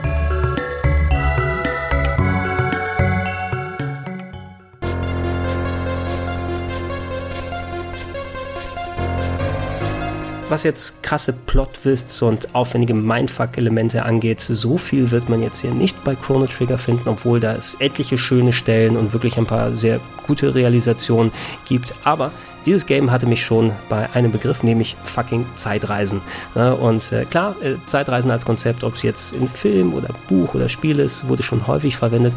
Was 10.52 10.64
jetzt 10.64 11.02
krasse 11.02 11.34
Plot-Twists 11.34 12.22
und 12.22 12.54
aufwendige 12.54 12.94
Mindfuck-Elemente 12.94 14.04
angeht, 14.04 14.42
so 14.42 14.78
viel 14.78 15.10
wird 15.10 15.30
man 15.30 15.42
jetzt 15.42 15.62
hier 15.62 15.72
nicht 15.72 16.04
bei 16.04 16.16
Chrono 16.16 16.46
Trigger 16.46 16.78
finden, 16.78 17.08
obwohl 17.08 17.40
da 17.40 17.56
es 17.56 17.76
etliche 17.80 18.18
schöne 18.18 18.52
Stellen 18.52 18.98
und 18.98 19.14
wirklich 19.14 19.38
ein 19.38 19.46
paar 19.46 19.72
sehr 19.72 20.02
gute 20.28 20.54
Realisationen 20.54 21.32
gibt. 21.68 21.94
Aber 22.04 22.32
dieses 22.66 22.86
Game 22.86 23.12
hatte 23.12 23.26
mich 23.26 23.44
schon 23.44 23.72
bei 23.90 24.10
einem 24.14 24.32
Begriff, 24.32 24.62
nämlich 24.62 24.96
fucking 25.04 25.46
Zeitreisen. 25.56 26.22
Und 26.54 27.12
äh, 27.12 27.26
klar, 27.26 27.56
äh, 27.62 27.76
Zeitreisen 27.86 28.30
als 28.30 28.46
Konzept, 28.46 28.84
ob 28.84 28.96
es 28.96 29.04
jetzt 29.04 29.34
in 29.34 29.48
Film 29.48 29.94
oder 29.94 30.10
Buch 30.28 30.54
oder 30.54 30.70
Spiel 30.70 31.00
ist, 31.00 31.28
wurde 31.28 31.44
schon 31.44 31.66
häufig 31.66 31.98
verwendet. 31.98 32.34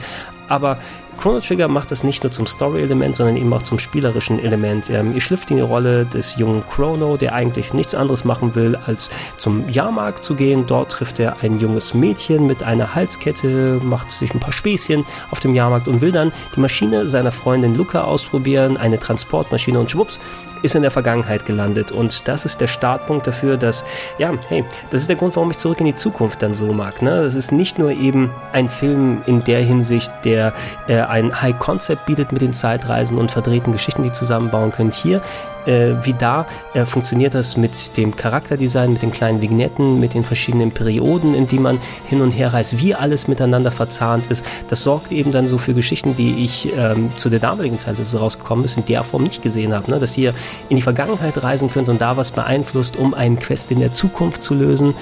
aber 0.48 0.78
Chrono 1.18 1.40
Trigger 1.40 1.68
macht 1.68 1.90
das 1.90 2.04
nicht 2.04 2.22
nur 2.22 2.32
zum 2.32 2.46
Story-Element, 2.46 3.16
sondern 3.16 3.36
eben 3.36 3.52
auch 3.52 3.62
zum 3.62 3.78
spielerischen 3.78 4.38
Element. 4.38 4.90
Ähm, 4.90 5.14
ihr 5.14 5.20
schlüpft 5.20 5.50
in 5.50 5.56
die 5.56 5.62
Rolle 5.62 6.04
des 6.04 6.36
jungen 6.36 6.64
Chrono, 6.68 7.16
der 7.16 7.34
eigentlich 7.34 7.72
nichts 7.72 7.94
anderes 7.94 8.24
machen 8.24 8.54
will, 8.54 8.76
als 8.86 9.10
zum 9.38 9.68
Jahrmarkt 9.68 10.22
zu 10.24 10.34
gehen. 10.34 10.66
Dort 10.66 10.92
trifft 10.92 11.20
er 11.20 11.36
ein 11.42 11.60
junges 11.60 11.94
Mädchen 11.94 12.46
mit 12.46 12.62
einer 12.62 12.94
Halskette, 12.94 13.80
macht 13.82 14.10
sich 14.10 14.34
ein 14.34 14.40
paar 14.40 14.52
Späßchen 14.52 15.04
auf 15.30 15.40
dem 15.40 15.54
Jahrmarkt 15.54 15.88
und 15.88 16.00
will 16.00 16.12
dann 16.12 16.32
die 16.54 16.60
Maschine 16.60 17.08
seiner 17.08 17.32
Freundin 17.32 17.74
Luca 17.74 18.02
ausprobieren, 18.02 18.76
eine 18.76 18.98
Transportmaschine 18.98 19.78
und 19.78 19.90
schwupps, 19.90 20.20
ist 20.64 20.74
in 20.74 20.82
der 20.82 20.90
Vergangenheit 20.90 21.44
gelandet. 21.44 21.92
Und 21.92 22.26
das 22.26 22.44
ist 22.46 22.60
der 22.60 22.66
Startpunkt 22.66 23.26
dafür, 23.26 23.56
dass, 23.56 23.84
ja, 24.18 24.32
hey, 24.48 24.64
das 24.90 25.02
ist 25.02 25.08
der 25.08 25.16
Grund, 25.16 25.36
warum 25.36 25.50
ich 25.50 25.58
zurück 25.58 25.78
in 25.80 25.86
die 25.86 25.94
Zukunft 25.94 26.42
dann 26.42 26.54
so 26.54 26.72
mag. 26.72 27.02
Ne? 27.02 27.22
Das 27.22 27.34
ist 27.34 27.52
nicht 27.52 27.78
nur 27.78 27.90
eben 27.90 28.30
ein 28.52 28.68
Film 28.68 29.22
in 29.26 29.44
der 29.44 29.62
Hinsicht, 29.62 30.10
der 30.24 30.54
äh, 30.88 31.03
ein 31.10 31.40
High 31.42 31.58
Concept 31.58 32.06
bietet 32.06 32.32
mit 32.32 32.42
den 32.42 32.52
Zeitreisen 32.52 33.18
und 33.18 33.30
verdrehten 33.30 33.72
Geschichten, 33.72 34.02
die 34.02 34.12
zusammenbauen 34.12 34.72
könnt. 34.72 34.94
Hier 34.94 35.20
äh, 35.66 35.94
wie 36.02 36.14
da 36.14 36.46
äh, 36.74 36.86
funktioniert 36.86 37.34
das 37.34 37.56
mit 37.56 37.96
dem 37.96 38.16
Charakterdesign, 38.16 38.92
mit 38.92 39.02
den 39.02 39.12
kleinen 39.12 39.40
Vignetten, 39.40 40.00
mit 40.00 40.14
den 40.14 40.24
verschiedenen 40.24 40.72
Perioden, 40.72 41.34
in 41.34 41.46
die 41.46 41.58
man 41.58 41.78
hin 42.06 42.20
und 42.20 42.30
her 42.30 42.52
reist, 42.52 42.78
wie 42.78 42.94
alles 42.94 43.28
miteinander 43.28 43.70
verzahnt 43.70 44.28
ist. 44.28 44.44
Das 44.68 44.82
sorgt 44.82 45.12
eben 45.12 45.32
dann 45.32 45.48
so 45.48 45.58
für 45.58 45.74
Geschichten, 45.74 46.16
die 46.16 46.44
ich 46.44 46.72
ähm, 46.76 47.10
zu 47.16 47.28
der 47.28 47.40
damaligen 47.40 47.78
Zeit, 47.78 47.98
als 47.98 48.12
es 48.12 48.20
rausgekommen 48.20 48.64
ist, 48.64 48.76
in 48.76 48.86
der 48.86 49.04
Form 49.04 49.22
nicht 49.22 49.42
gesehen 49.42 49.74
habe. 49.74 49.90
Ne? 49.90 49.98
Dass 49.98 50.16
ihr 50.16 50.34
in 50.68 50.76
die 50.76 50.82
Vergangenheit 50.82 51.42
reisen 51.42 51.70
könnt 51.70 51.88
und 51.88 52.00
da 52.00 52.16
was 52.16 52.32
beeinflusst, 52.32 52.96
um 52.96 53.14
einen 53.14 53.38
Quest 53.38 53.70
in 53.70 53.80
der 53.80 53.92
Zukunft 53.92 54.42
zu 54.42 54.54
lösen. 54.54 54.94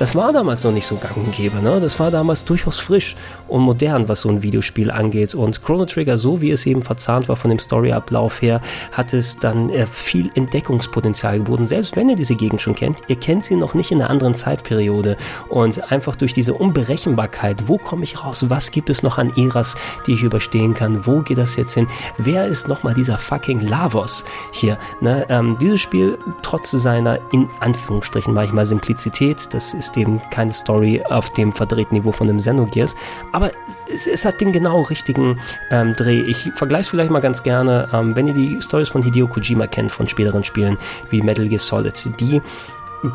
Das 0.00 0.14
war 0.14 0.32
damals 0.32 0.64
noch 0.64 0.72
nicht 0.72 0.86
so 0.86 0.96
gang 0.96 1.14
und 1.18 1.30
gäbe. 1.32 1.60
Ne? 1.60 1.78
Das 1.78 2.00
war 2.00 2.10
damals 2.10 2.46
durchaus 2.46 2.78
frisch 2.78 3.16
und 3.48 3.60
modern, 3.60 4.08
was 4.08 4.22
so 4.22 4.30
ein 4.30 4.42
Videospiel 4.42 4.90
angeht. 4.90 5.34
Und 5.34 5.62
Chrono 5.62 5.84
Trigger, 5.84 6.16
so 6.16 6.40
wie 6.40 6.50
es 6.50 6.64
eben 6.64 6.80
verzahnt 6.80 7.28
war 7.28 7.36
von 7.36 7.50
dem 7.50 7.58
Storyablauf 7.58 8.40
her, 8.40 8.62
hat 8.92 9.12
es 9.12 9.38
dann 9.38 9.68
äh, 9.68 9.86
viel 10.10 10.30
Entdeckungspotenzial 10.34 11.38
geboten. 11.38 11.68
Selbst 11.68 11.94
wenn 11.94 12.08
ihr 12.08 12.16
diese 12.16 12.34
Gegend 12.34 12.60
schon 12.60 12.74
kennt, 12.74 12.98
ihr 13.06 13.14
kennt 13.14 13.44
sie 13.44 13.54
noch 13.54 13.74
nicht 13.74 13.92
in 13.92 14.00
einer 14.00 14.10
anderen 14.10 14.34
Zeitperiode. 14.34 15.16
Und 15.48 15.92
einfach 15.92 16.16
durch 16.16 16.32
diese 16.32 16.52
Unberechenbarkeit, 16.54 17.68
wo 17.68 17.78
komme 17.78 18.02
ich 18.02 18.24
raus? 18.24 18.44
Was 18.48 18.72
gibt 18.72 18.90
es 18.90 19.04
noch 19.04 19.18
an 19.18 19.32
Eras, 19.36 19.76
die 20.06 20.14
ich 20.14 20.24
überstehen 20.24 20.74
kann? 20.74 21.06
Wo 21.06 21.20
geht 21.20 21.38
das 21.38 21.54
jetzt 21.54 21.74
hin? 21.74 21.86
Wer 22.18 22.46
ist 22.46 22.66
nochmal 22.66 22.94
dieser 22.94 23.18
fucking 23.18 23.60
Lavos 23.60 24.24
hier? 24.50 24.78
Ne? 25.00 25.26
Ähm, 25.28 25.56
dieses 25.60 25.80
Spiel, 25.80 26.18
trotz 26.42 26.72
seiner 26.72 27.20
in 27.30 27.48
Anführungsstrichen 27.60 28.34
manchmal 28.34 28.66
Simplizität, 28.66 29.54
das 29.54 29.74
ist 29.74 29.96
eben 29.96 30.20
keine 30.32 30.52
Story 30.52 31.02
auf 31.08 31.32
dem 31.34 31.52
verdrehten 31.52 31.94
Niveau 31.96 32.10
von 32.10 32.28
einem 32.28 32.38
Xenogears, 32.38 32.96
aber 33.30 33.52
es, 33.92 34.06
es 34.08 34.24
hat 34.24 34.40
den 34.40 34.50
genau 34.52 34.82
richtigen 34.82 35.40
ähm, 35.70 35.94
Dreh. 35.94 36.22
Ich 36.22 36.50
vergleiche 36.56 36.90
vielleicht 36.90 37.10
mal 37.10 37.20
ganz 37.20 37.42
gerne, 37.42 37.88
ähm, 37.92 38.16
wenn 38.16 38.26
ihr 38.26 38.34
die 38.34 38.60
Stories 38.60 38.88
von 38.88 39.02
Hideo 39.02 39.28
Kojima 39.28 39.68
kennt, 39.68 39.92
von 40.00 40.08
späteren 40.08 40.44
Spielen 40.44 40.78
wie 41.10 41.20
Metal 41.20 41.46
Gear 41.46 41.60
Solid, 41.60 42.18
die 42.20 42.40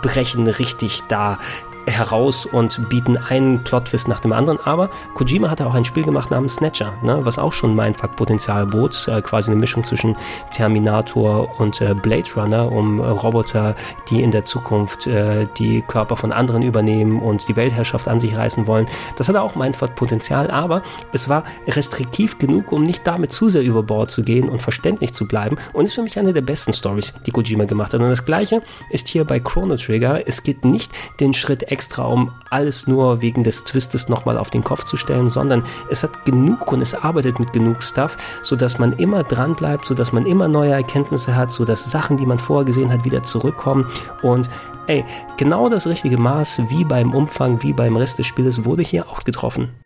brechen 0.03 0.45
richtig 0.45 1.01
da 1.07 1.39
heraus 1.87 2.45
und 2.45 2.89
bieten 2.89 3.17
einen 3.17 3.63
Plot-Twist 3.63 4.07
nach 4.07 4.19
dem 4.19 4.33
anderen. 4.33 4.59
Aber 4.63 4.89
Kojima 5.13 5.49
hatte 5.49 5.67
auch 5.67 5.75
ein 5.75 5.85
Spiel 5.85 6.03
gemacht 6.03 6.31
namens 6.31 6.55
Snatcher, 6.55 6.93
ne, 7.01 7.19
was 7.23 7.37
auch 7.37 7.53
schon 7.53 7.75
Mindfuck-Potenzial 7.75 8.65
bot. 8.65 9.07
Äh, 9.07 9.21
quasi 9.21 9.51
eine 9.51 9.59
Mischung 9.59 9.83
zwischen 9.83 10.15
Terminator 10.51 11.59
und 11.59 11.81
äh, 11.81 11.93
Blade 11.93 12.29
Runner, 12.35 12.71
um 12.71 12.99
äh, 12.99 13.07
Roboter, 13.07 13.75
die 14.09 14.21
in 14.21 14.31
der 14.31 14.45
Zukunft 14.45 15.07
äh, 15.07 15.47
die 15.57 15.81
Körper 15.81 16.17
von 16.17 16.31
anderen 16.31 16.61
übernehmen 16.61 17.21
und 17.21 17.47
die 17.47 17.55
Weltherrschaft 17.55 18.07
an 18.07 18.19
sich 18.19 18.35
reißen 18.37 18.67
wollen. 18.67 18.85
Das 19.17 19.27
hatte 19.27 19.41
auch 19.41 19.55
Mindfuck-Potenzial, 19.55 20.51
aber 20.51 20.83
es 21.13 21.29
war 21.29 21.43
restriktiv 21.67 22.37
genug, 22.37 22.71
um 22.71 22.83
nicht 22.83 23.05
damit 23.05 23.31
zu 23.31 23.49
sehr 23.49 23.63
über 23.63 23.83
Bord 23.83 24.11
zu 24.11 24.23
gehen 24.23 24.49
und 24.49 24.61
verständlich 24.61 25.13
zu 25.13 25.27
bleiben. 25.27 25.57
Und 25.73 25.85
ist 25.85 25.95
für 25.95 26.03
mich 26.03 26.17
eine 26.17 26.33
der 26.33 26.41
besten 26.41 26.73
Stories, 26.73 27.13
die 27.25 27.31
Kojima 27.31 27.65
gemacht 27.65 27.93
hat. 27.93 28.01
Und 28.01 28.09
das 28.09 28.25
gleiche 28.25 28.61
ist 28.89 29.07
hier 29.07 29.25
bei 29.25 29.39
Chrono 29.39 29.75
Trigger. 29.77 30.27
Es 30.27 30.43
geht 30.43 30.65
nicht 30.65 30.91
den 31.19 31.33
Schritt 31.33 31.71
extra, 31.75 32.05
um 32.05 32.31
alles 32.49 32.87
nur 32.87 33.19
wegen 33.19 33.43
des 33.43 33.65
Twistes 33.65 34.07
nochmal 34.07 34.37
auf 34.37 34.49
den 34.49 34.63
Kopf 34.63 34.85
zu 34.85 34.95
stellen, 34.95 35.27
sondern 35.27 35.61
es 35.89 36.03
hat 36.03 36.23
genug 36.23 36.71
und 36.71 36.79
es 36.79 36.95
arbeitet 36.95 37.37
mit 37.37 37.51
genug 37.51 37.83
Stuff, 37.83 38.15
sodass 38.41 38.79
man 38.79 38.93
immer 38.93 39.23
dran 39.23 39.55
bleibt, 39.55 39.83
sodass 39.83 40.13
man 40.13 40.25
immer 40.25 40.47
neue 40.47 40.71
Erkenntnisse 40.71 41.35
hat, 41.35 41.51
sodass 41.51 41.91
Sachen, 41.91 42.15
die 42.15 42.25
man 42.25 42.39
vorher 42.39 42.63
gesehen 42.63 42.93
hat, 42.93 43.03
wieder 43.03 43.23
zurückkommen 43.23 43.89
und 44.21 44.49
ey, 44.87 45.03
genau 45.35 45.67
das 45.67 45.85
richtige 45.85 46.17
Maß 46.17 46.61
wie 46.69 46.85
beim 46.85 47.13
Umfang, 47.13 47.61
wie 47.61 47.73
beim 47.73 47.97
Rest 47.97 48.19
des 48.19 48.27
Spieles 48.27 48.63
wurde 48.63 48.83
hier 48.83 49.09
auch 49.09 49.25
getroffen. 49.25 49.84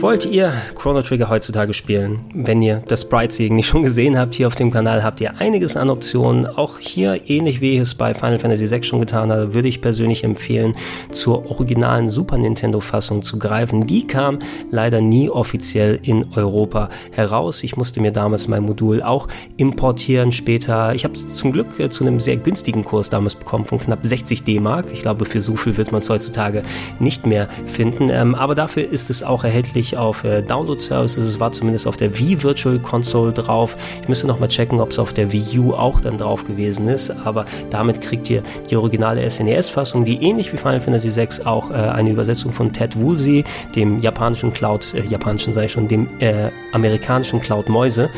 Wollt 0.00 0.26
ihr 0.26 0.52
Chrono 0.76 1.02
Trigger 1.02 1.28
heutzutage 1.28 1.74
spielen? 1.74 2.20
Wenn 2.32 2.62
ihr 2.62 2.84
das 2.86 3.02
Sprite-Seeing 3.02 3.56
nicht 3.56 3.66
schon 3.66 3.82
gesehen 3.82 4.16
habt, 4.16 4.36
hier 4.36 4.46
auf 4.46 4.54
dem 4.54 4.70
Kanal 4.70 5.02
habt 5.02 5.20
ihr 5.20 5.40
einiges 5.40 5.76
an 5.76 5.90
Optionen. 5.90 6.46
Auch 6.46 6.78
hier, 6.78 7.28
ähnlich 7.28 7.60
wie 7.60 7.74
ich 7.74 7.80
es 7.80 7.96
bei 7.96 8.14
Final 8.14 8.38
Fantasy 8.38 8.70
VI 8.70 8.84
schon 8.84 9.00
getan 9.00 9.32
habe, 9.32 9.54
würde 9.54 9.66
ich 9.66 9.80
persönlich 9.80 10.22
empfehlen, 10.22 10.76
zur 11.10 11.50
originalen 11.50 12.08
Super 12.08 12.38
Nintendo-Fassung 12.38 13.22
zu 13.22 13.40
greifen. 13.40 13.88
Die 13.88 14.06
kam 14.06 14.38
leider 14.70 15.00
nie 15.00 15.30
offiziell 15.30 15.98
in 16.04 16.32
Europa 16.32 16.90
heraus. 17.10 17.64
Ich 17.64 17.76
musste 17.76 18.00
mir 18.00 18.12
damals 18.12 18.46
mein 18.46 18.62
Modul 18.62 19.02
auch 19.02 19.26
importieren 19.56 20.30
später. 20.30 20.94
Ich 20.94 21.02
habe 21.02 21.14
es 21.14 21.34
zum 21.34 21.50
Glück 21.50 21.80
äh, 21.80 21.88
zu 21.88 22.04
einem 22.04 22.20
sehr 22.20 22.36
günstigen 22.36 22.84
Kurs 22.84 23.10
damals 23.10 23.34
bekommen 23.34 23.64
von 23.64 23.80
knapp 23.80 24.06
60 24.06 24.44
D-Mark. 24.44 24.86
Ich 24.92 25.02
glaube, 25.02 25.24
für 25.24 25.40
so 25.40 25.56
viel 25.56 25.76
wird 25.76 25.90
man 25.90 26.02
es 26.02 26.08
heutzutage 26.08 26.62
nicht 27.00 27.26
mehr 27.26 27.48
finden. 27.66 28.10
Ähm, 28.10 28.36
aber 28.36 28.54
dafür 28.54 28.88
ist 28.88 29.10
es 29.10 29.24
auch 29.24 29.42
erhältlich 29.42 29.87
nicht 29.88 29.98
auf 29.98 30.24
äh, 30.24 30.42
Download-Services, 30.42 31.24
es 31.24 31.40
war 31.40 31.52
zumindest 31.52 31.86
auf 31.86 31.96
der 31.96 32.18
Wii 32.18 32.42
Virtual 32.42 32.78
Console 32.78 33.32
drauf. 33.32 33.76
Ich 34.02 34.08
müsste 34.08 34.26
noch 34.26 34.38
mal 34.38 34.48
checken, 34.48 34.80
ob 34.80 34.90
es 34.90 34.98
auf 34.98 35.12
der 35.12 35.32
Wii 35.32 35.58
U 35.58 35.72
auch 35.72 36.00
dann 36.00 36.18
drauf 36.18 36.44
gewesen 36.44 36.88
ist, 36.88 37.10
aber 37.24 37.46
damit 37.70 38.00
kriegt 38.00 38.28
ihr 38.28 38.42
die 38.68 38.76
originale 38.76 39.28
SNES-Fassung, 39.28 40.04
die 40.04 40.22
ähnlich 40.22 40.52
wie 40.52 40.58
Final 40.58 40.80
Fantasy 40.80 41.14
VI 41.14 41.28
auch 41.44 41.70
äh, 41.70 41.74
eine 41.74 42.10
Übersetzung 42.10 42.52
von 42.52 42.72
Ted 42.72 43.00
Woolsey, 43.00 43.44
dem 43.74 44.00
japanischen 44.00 44.52
Cloud, 44.52 44.92
äh, 44.94 45.04
japanischen 45.06 45.52
sei 45.52 45.68
schon, 45.68 45.88
dem 45.88 46.08
äh, 46.20 46.50
amerikanischen 46.72 47.40
Cloud 47.40 47.68
Mäuse 47.68 48.10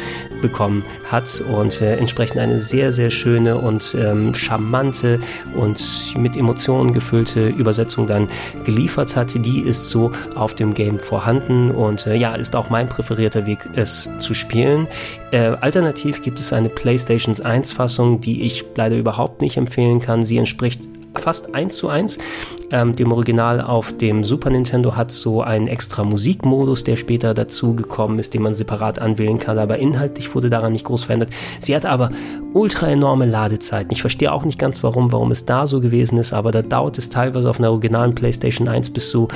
bekommen 0.42 0.84
hat 1.10 1.42
und 1.52 1.80
äh, 1.80 1.96
entsprechend 1.96 2.38
eine 2.40 2.58
sehr, 2.58 2.90
sehr 2.90 3.10
schöne 3.10 3.58
und 3.58 3.96
ähm, 3.98 4.34
charmante 4.34 5.20
und 5.54 6.14
mit 6.16 6.36
Emotionen 6.36 6.92
gefüllte 6.92 7.48
Übersetzung 7.48 8.06
dann 8.06 8.28
geliefert 8.64 9.14
hat. 9.14 9.34
Die 9.44 9.60
ist 9.60 9.90
so 9.90 10.10
auf 10.34 10.54
dem 10.54 10.74
Game 10.74 10.98
vorhanden 10.98 11.59
und 11.68 12.06
äh, 12.06 12.16
ja, 12.16 12.34
ist 12.34 12.56
auch 12.56 12.70
mein 12.70 12.88
präferierter 12.88 13.46
Weg, 13.46 13.58
es 13.74 14.08
zu 14.18 14.34
spielen. 14.34 14.88
Äh, 15.30 15.56
alternativ 15.60 16.22
gibt 16.22 16.40
es 16.40 16.52
eine 16.52 16.68
PlayStation 16.68 17.38
1 17.40 17.72
Fassung, 17.72 18.20
die 18.20 18.42
ich 18.42 18.64
leider 18.76 18.96
überhaupt 18.96 19.42
nicht 19.42 19.56
empfehlen 19.56 20.00
kann. 20.00 20.22
Sie 20.22 20.38
entspricht 20.38 20.80
fast 21.14 21.54
eins 21.54 21.76
zu 21.76 21.88
eins 21.88 22.18
ähm, 22.72 22.94
dem 22.94 23.12
Original 23.12 23.60
auf 23.60 23.96
dem 23.96 24.22
Super 24.22 24.50
Nintendo 24.50 24.96
hat 24.96 25.10
so 25.10 25.42
einen 25.42 25.66
extra 25.66 26.04
Musikmodus, 26.04 26.84
der 26.84 26.96
später 26.96 27.34
dazu 27.34 27.74
gekommen 27.74 28.18
ist, 28.18 28.32
den 28.34 28.42
man 28.42 28.54
separat 28.54 29.00
anwählen 29.00 29.38
kann, 29.38 29.58
aber 29.58 29.78
inhaltlich 29.78 30.34
wurde 30.34 30.50
daran 30.50 30.72
nicht 30.72 30.84
groß 30.84 31.04
verändert. 31.04 31.30
Sie 31.58 31.74
hat 31.74 31.84
aber 31.84 32.10
ultra 32.52 32.88
enorme 32.88 33.26
Ladezeiten. 33.26 33.90
Ich 33.90 34.00
verstehe 34.00 34.32
auch 34.32 34.44
nicht 34.44 34.58
ganz 34.58 34.82
warum, 34.82 35.10
warum 35.12 35.30
es 35.30 35.46
da 35.46 35.66
so 35.66 35.80
gewesen 35.80 36.18
ist, 36.18 36.32
aber 36.32 36.52
da 36.52 36.62
dauert 36.62 36.98
es 36.98 37.10
teilweise 37.10 37.50
auf 37.50 37.58
einer 37.58 37.70
originalen 37.70 38.14
PlayStation 38.14 38.68
1 38.68 38.90
bis 38.90 39.10
zu 39.10 39.28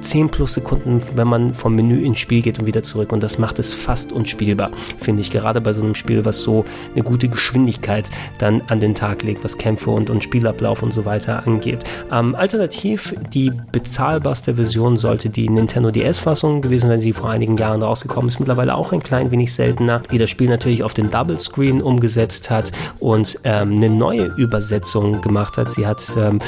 10 0.00 0.30
plus 0.30 0.54
Sekunden, 0.54 1.00
wenn 1.14 1.28
man 1.28 1.54
vom 1.54 1.74
Menü 1.74 2.04
ins 2.04 2.18
Spiel 2.18 2.42
geht 2.42 2.58
und 2.58 2.66
wieder 2.66 2.82
zurück. 2.82 3.12
Und 3.12 3.22
das 3.22 3.38
macht 3.38 3.58
es 3.58 3.74
fast 3.74 4.12
unspielbar, 4.12 4.70
finde 4.98 5.22
ich. 5.22 5.30
Gerade 5.30 5.60
bei 5.60 5.72
so 5.72 5.82
einem 5.82 5.94
Spiel, 5.94 6.24
was 6.24 6.40
so 6.40 6.64
eine 6.94 7.04
gute 7.04 7.28
Geschwindigkeit 7.28 8.10
dann 8.38 8.62
an 8.68 8.80
den 8.80 8.94
Tag 8.94 9.22
legt, 9.22 9.44
was 9.44 9.58
Kämpfe 9.58 9.90
und, 9.90 10.10
und 10.10 10.24
Spielablauf 10.24 10.82
und 10.82 10.92
so 10.92 11.04
weiter 11.04 11.46
angeht. 11.46 11.84
Ähm, 12.10 12.34
alternativ, 12.34 13.14
die 13.32 13.52
bezahlbarste 13.72 14.54
Version 14.54 14.96
sollte 14.96 15.28
die 15.28 15.48
Nintendo 15.48 15.90
DS-Fassung 15.90 16.62
gewesen 16.62 16.88
sein, 16.88 17.00
die 17.00 17.12
vor 17.12 17.30
einigen 17.30 17.56
Jahren 17.56 17.82
rausgekommen 17.82 18.28
ist. 18.28 18.40
Mittlerweile 18.40 18.74
auch 18.74 18.92
ein 18.92 19.02
klein 19.02 19.30
wenig 19.30 19.52
seltener, 19.52 20.02
die 20.10 20.18
das 20.18 20.30
Spiel 20.30 20.48
natürlich 20.48 20.82
auf 20.82 20.94
den 20.94 21.10
Double 21.10 21.38
Screen 21.38 21.82
umgesetzt 21.82 22.50
hat 22.50 22.72
und 22.98 23.38
ähm, 23.44 23.76
eine 23.76 23.90
neue 23.90 24.26
Übersetzung 24.36 25.20
gemacht 25.20 25.58
hat. 25.58 25.70
Sie 25.70 25.86
hat, 25.86 26.04
ähm, 26.16 26.40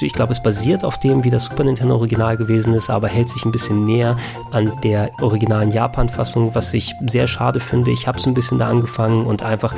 ich 0.00 0.12
glaube, 0.12 0.32
es 0.32 0.42
basiert 0.42 0.84
auf 0.84 0.98
dem, 0.98 1.24
wie 1.24 1.30
das 1.30 1.44
Super 1.44 1.64
Nintendo 1.64 1.94
Original 1.94 2.36
gewesen 2.36 2.74
ist 2.74 2.79
ist, 2.80 2.90
aber 2.90 3.08
hält 3.08 3.28
sich 3.28 3.44
ein 3.44 3.52
bisschen 3.52 3.84
näher 3.84 4.16
an 4.50 4.72
der 4.82 5.10
originalen 5.20 5.70
Japan-Fassung, 5.70 6.54
was 6.54 6.72
ich 6.72 6.94
sehr 7.06 7.28
schade 7.28 7.60
finde. 7.60 7.90
Ich 7.90 8.08
habe 8.08 8.18
es 8.18 8.26
ein 8.26 8.34
bisschen 8.34 8.58
da 8.58 8.68
angefangen 8.68 9.26
und 9.26 9.42
einfach, 9.42 9.74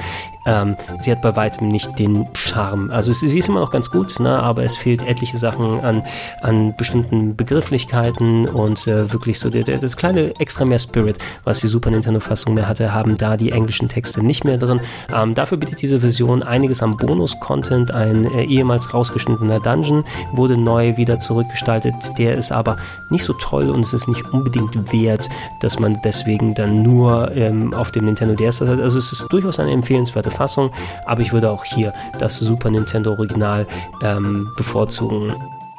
ähm, 0.47 0.76
sie 1.00 1.11
hat 1.11 1.21
bei 1.21 1.35
weitem 1.35 1.68
nicht 1.68 1.99
den 1.99 2.28
Charme. 2.32 2.90
Also 2.90 3.12
sie, 3.12 3.28
sie 3.28 3.40
ist 3.40 3.49
immer 3.49 3.61
noch 3.61 3.73
ganz 3.73 3.90
gut, 3.90 4.21
ne, 4.21 4.40
aber 4.40 4.62
es 4.62 4.76
fehlt 4.76 5.02
etliche 5.02 5.37
Sachen 5.37 5.80
an, 5.80 6.04
an 6.40 6.75
bestimmten 6.76 7.37
Begrifflichkeiten 7.37 8.47
und 8.47 8.87
äh, 8.87 9.12
wirklich 9.12 9.40
so 9.40 9.50
der, 9.50 9.64
der, 9.64 9.78
das 9.78 9.97
kleine 9.97 10.32
extra 10.38 10.64
mehr 10.64 10.78
Spirit, 10.78 11.18
was 11.44 11.61
die 11.61 11.68
Super 11.68 11.90
Nintendo-Fassung 11.90 12.54
mehr 12.54 12.68
hatte, 12.68 12.94
haben 12.94 13.18
da 13.18 13.37
die 13.37 13.50
englischen 13.50 13.88
Texte 13.88 14.23
nicht 14.23 14.44
mehr 14.44 14.59
drin. 14.59 14.80
Ähm, 15.12 15.35
dafür 15.35 15.59
bietet 15.59 15.82
diese 15.82 16.00
Version 16.00 16.42
einiges 16.42 16.82
am 16.82 16.97
Bonus-Content. 16.97 17.90
Ein 17.90 18.25
äh, 18.32 18.44
ehemals 18.44 18.94
rausgeschnittener 18.94 19.59
Dungeon 19.59 20.04
wurde 20.32 20.56
neu 20.56 20.97
wieder 20.97 21.18
zurückgestaltet. 21.18 21.94
Der 22.18 22.35
ist 22.35 22.52
aber 22.52 22.76
nicht 23.11 23.25
so 23.25 23.32
toll 23.34 23.70
und 23.70 23.80
es 23.80 23.92
ist 23.92 24.08
nicht 24.08 24.32
unbedingt 24.32 24.92
wert, 24.92 25.28
dass 25.61 25.78
man 25.78 25.99
deswegen 26.04 26.54
dann 26.54 26.82
nur 26.82 27.32
ähm, 27.32 27.75
auf 27.75 27.92
dem 27.92 28.04
Nintendo 28.04 28.34
DS 28.34 28.61
hat. 28.61 28.80
Also 28.80 28.99
es 28.99 29.12
ist 29.12 29.26
durchaus 29.30 29.58
eine 29.58 29.72
empfehlenswerte 29.72 30.30
Fassung, 30.30 30.70
aber 31.06 31.22
ich 31.22 31.32
würde 31.32 31.50
auch 31.50 31.64
hier 31.64 31.92
das 32.18 32.38
Super 32.38 32.70
Nintendo 32.70 33.12
Original 33.12 33.66
ähm, 34.02 34.50
bevorzugen. 34.56 35.34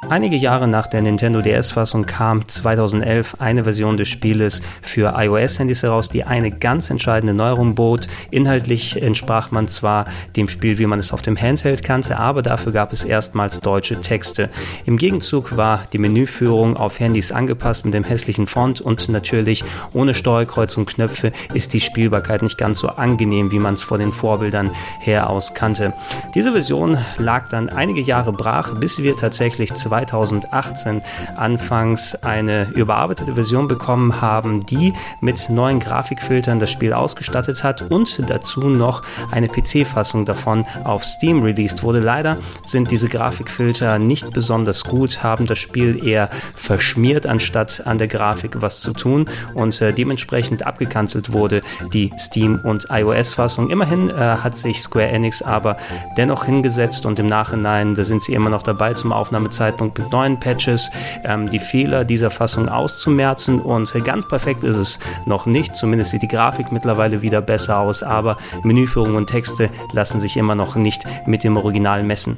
Einige 0.10 0.36
Jahre 0.36 0.68
nach 0.68 0.88
der 0.88 1.02
Nintendo 1.02 1.42
DS-Fassung 1.42 2.06
kam 2.06 2.48
2011 2.48 3.38
eine 3.40 3.64
Version 3.64 3.98
des 3.98 4.10
Spieles 4.10 4.62
für 4.82 5.14
iOS-Handys 5.18 5.82
heraus, 5.82 6.10
die 6.10 6.24
eine 6.24 6.52
ganz 6.52 6.90
entscheidende 6.90 7.34
Neuerung 7.34 7.74
bot. 7.74 8.08
Inhaltlich 8.30 9.02
entsprach 9.02 9.52
man 9.52 9.68
zwar 9.68 10.06
dem 10.36 10.50
Spiel, 10.50 10.78
wie 10.78 10.86
man 10.86 11.00
es 11.00 11.14
auf 11.14 11.22
dem 11.22 11.40
Handheld 11.40 11.84
kannte, 11.84 12.20
aber 12.20 12.42
dafür 12.42 12.74
gab 12.74 12.92
es 12.94 13.06
erstmals 13.06 13.62
deutsche 13.62 14.02
Texte. 14.02 14.50
Im 14.86 14.98
Gegenzug 14.98 15.58
war 15.58 15.84
die 15.94 15.98
Menüführung 15.98 16.76
auf 16.78 17.00
Handys 17.00 17.32
angepasst 17.32 17.86
mit 17.86 17.94
dem 17.94 18.04
hässlichen 18.04 18.46
Font 18.46 18.82
und 18.82 19.10
natürlich 19.10 19.64
ohne 19.94 20.14
Steuerkreuz 20.14 20.78
und 20.78 20.86
Knöpfe 20.86 21.32
ist 21.54 21.74
die 21.74 21.80
Spielbarkeit 21.80 22.44
nicht 22.44 22.58
ganz 22.58 22.80
so 22.80 22.90
angenehm, 22.90 23.52
wie 23.52 23.60
man 23.60 23.76
es 23.76 23.84
vor 23.84 23.98
den 23.98 24.12
Vorbildern 24.12 24.72
her 25.00 25.30
aus 25.30 25.54
kannte. 25.54 25.94
Diese 26.36 26.52
Version 26.52 26.98
lag 27.18 27.48
dann 27.50 27.70
einige 27.70 28.02
Jahre 28.02 28.34
brach, 28.34 28.76
bis 28.76 29.02
wir 29.02 29.16
tatsächlich 29.16 29.74
zwei 29.74 29.93
2018 29.94 31.02
anfangs 31.36 32.16
eine 32.24 32.68
überarbeitete 32.72 33.36
Version 33.36 33.68
bekommen 33.68 34.22
haben, 34.22 34.66
die 34.66 34.94
mit 35.22 35.50
neuen 35.50 35.80
Grafikfiltern 35.80 36.60
das 36.60 36.72
Spiel 36.72 36.94
ausgestattet 36.94 37.64
hat 37.64 37.84
und 37.92 38.30
dazu 38.30 38.70
noch 38.70 39.04
eine 39.32 39.48
PC-Fassung 39.48 40.26
davon 40.26 40.66
auf 40.84 41.04
Steam 41.04 41.44
released 41.44 41.84
wurde. 41.84 42.00
Leider 42.00 42.38
sind 42.66 42.90
diese 42.92 43.08
Grafikfilter 43.08 44.00
nicht 44.00 44.34
besonders 44.34 44.84
gut, 44.84 45.24
haben 45.24 45.46
das 45.46 45.60
Spiel 45.60 46.06
eher 46.06 46.30
verschmiert, 46.56 47.28
anstatt 47.28 47.86
an 47.86 47.98
der 47.98 48.08
Grafik 48.08 48.62
was 48.62 48.82
zu 48.82 48.94
tun 48.94 49.26
und 49.54 49.80
äh, 49.82 49.94
dementsprechend 49.94 50.66
abgekanzelt 50.66 51.34
wurde 51.34 51.62
die 51.94 52.12
Steam- 52.18 52.60
und 52.64 52.88
iOS-Fassung. 52.90 53.70
Immerhin 53.70 54.10
äh, 54.10 54.14
hat 54.14 54.58
sich 54.58 54.82
Square 54.82 55.10
Enix 55.10 55.42
aber 55.42 55.78
dennoch 56.18 56.46
hingesetzt 56.46 57.06
und 57.06 57.20
im 57.20 57.28
Nachhinein, 57.28 57.96
da 57.96 58.04
sind 58.04 58.24
sie 58.24 58.34
immer 58.34 58.50
noch 58.50 58.64
dabei 58.64 58.94
zum 58.94 59.12
Aufnahmezeitpunkt 59.12 59.83
Zeitpunkt 59.84 60.00
mit 60.00 60.12
neuen 60.12 60.40
Patches 60.40 60.92
ähm, 61.24 61.50
die 61.50 61.60
Fehler 61.60 62.06
dieser 62.06 62.32
Fassung 62.32 62.70
auszumerzen 62.70 63.60
und 63.60 63.94
ganz 64.06 64.28
perfekt 64.28 64.64
ist 64.64 64.76
es 64.76 65.00
noch 65.26 65.46
nicht. 65.46 65.76
Zumindest 65.76 66.12
sieht 66.12 66.22
die 66.22 66.28
Grafik 66.28 66.72
mittlerweile 66.72 67.22
wieder 67.22 67.42
besser 67.42 67.80
aus, 67.80 68.04
aber 68.04 68.38
Menüführung 68.64 69.16
und 69.16 69.28
Texte 69.28 69.70
lassen 69.94 70.20
sich 70.20 70.38
immer 70.38 70.56
noch 70.56 70.76
nicht 70.76 71.04
mit 71.26 71.44
dem 71.44 71.58
Original 71.58 72.04
messen. 72.04 72.38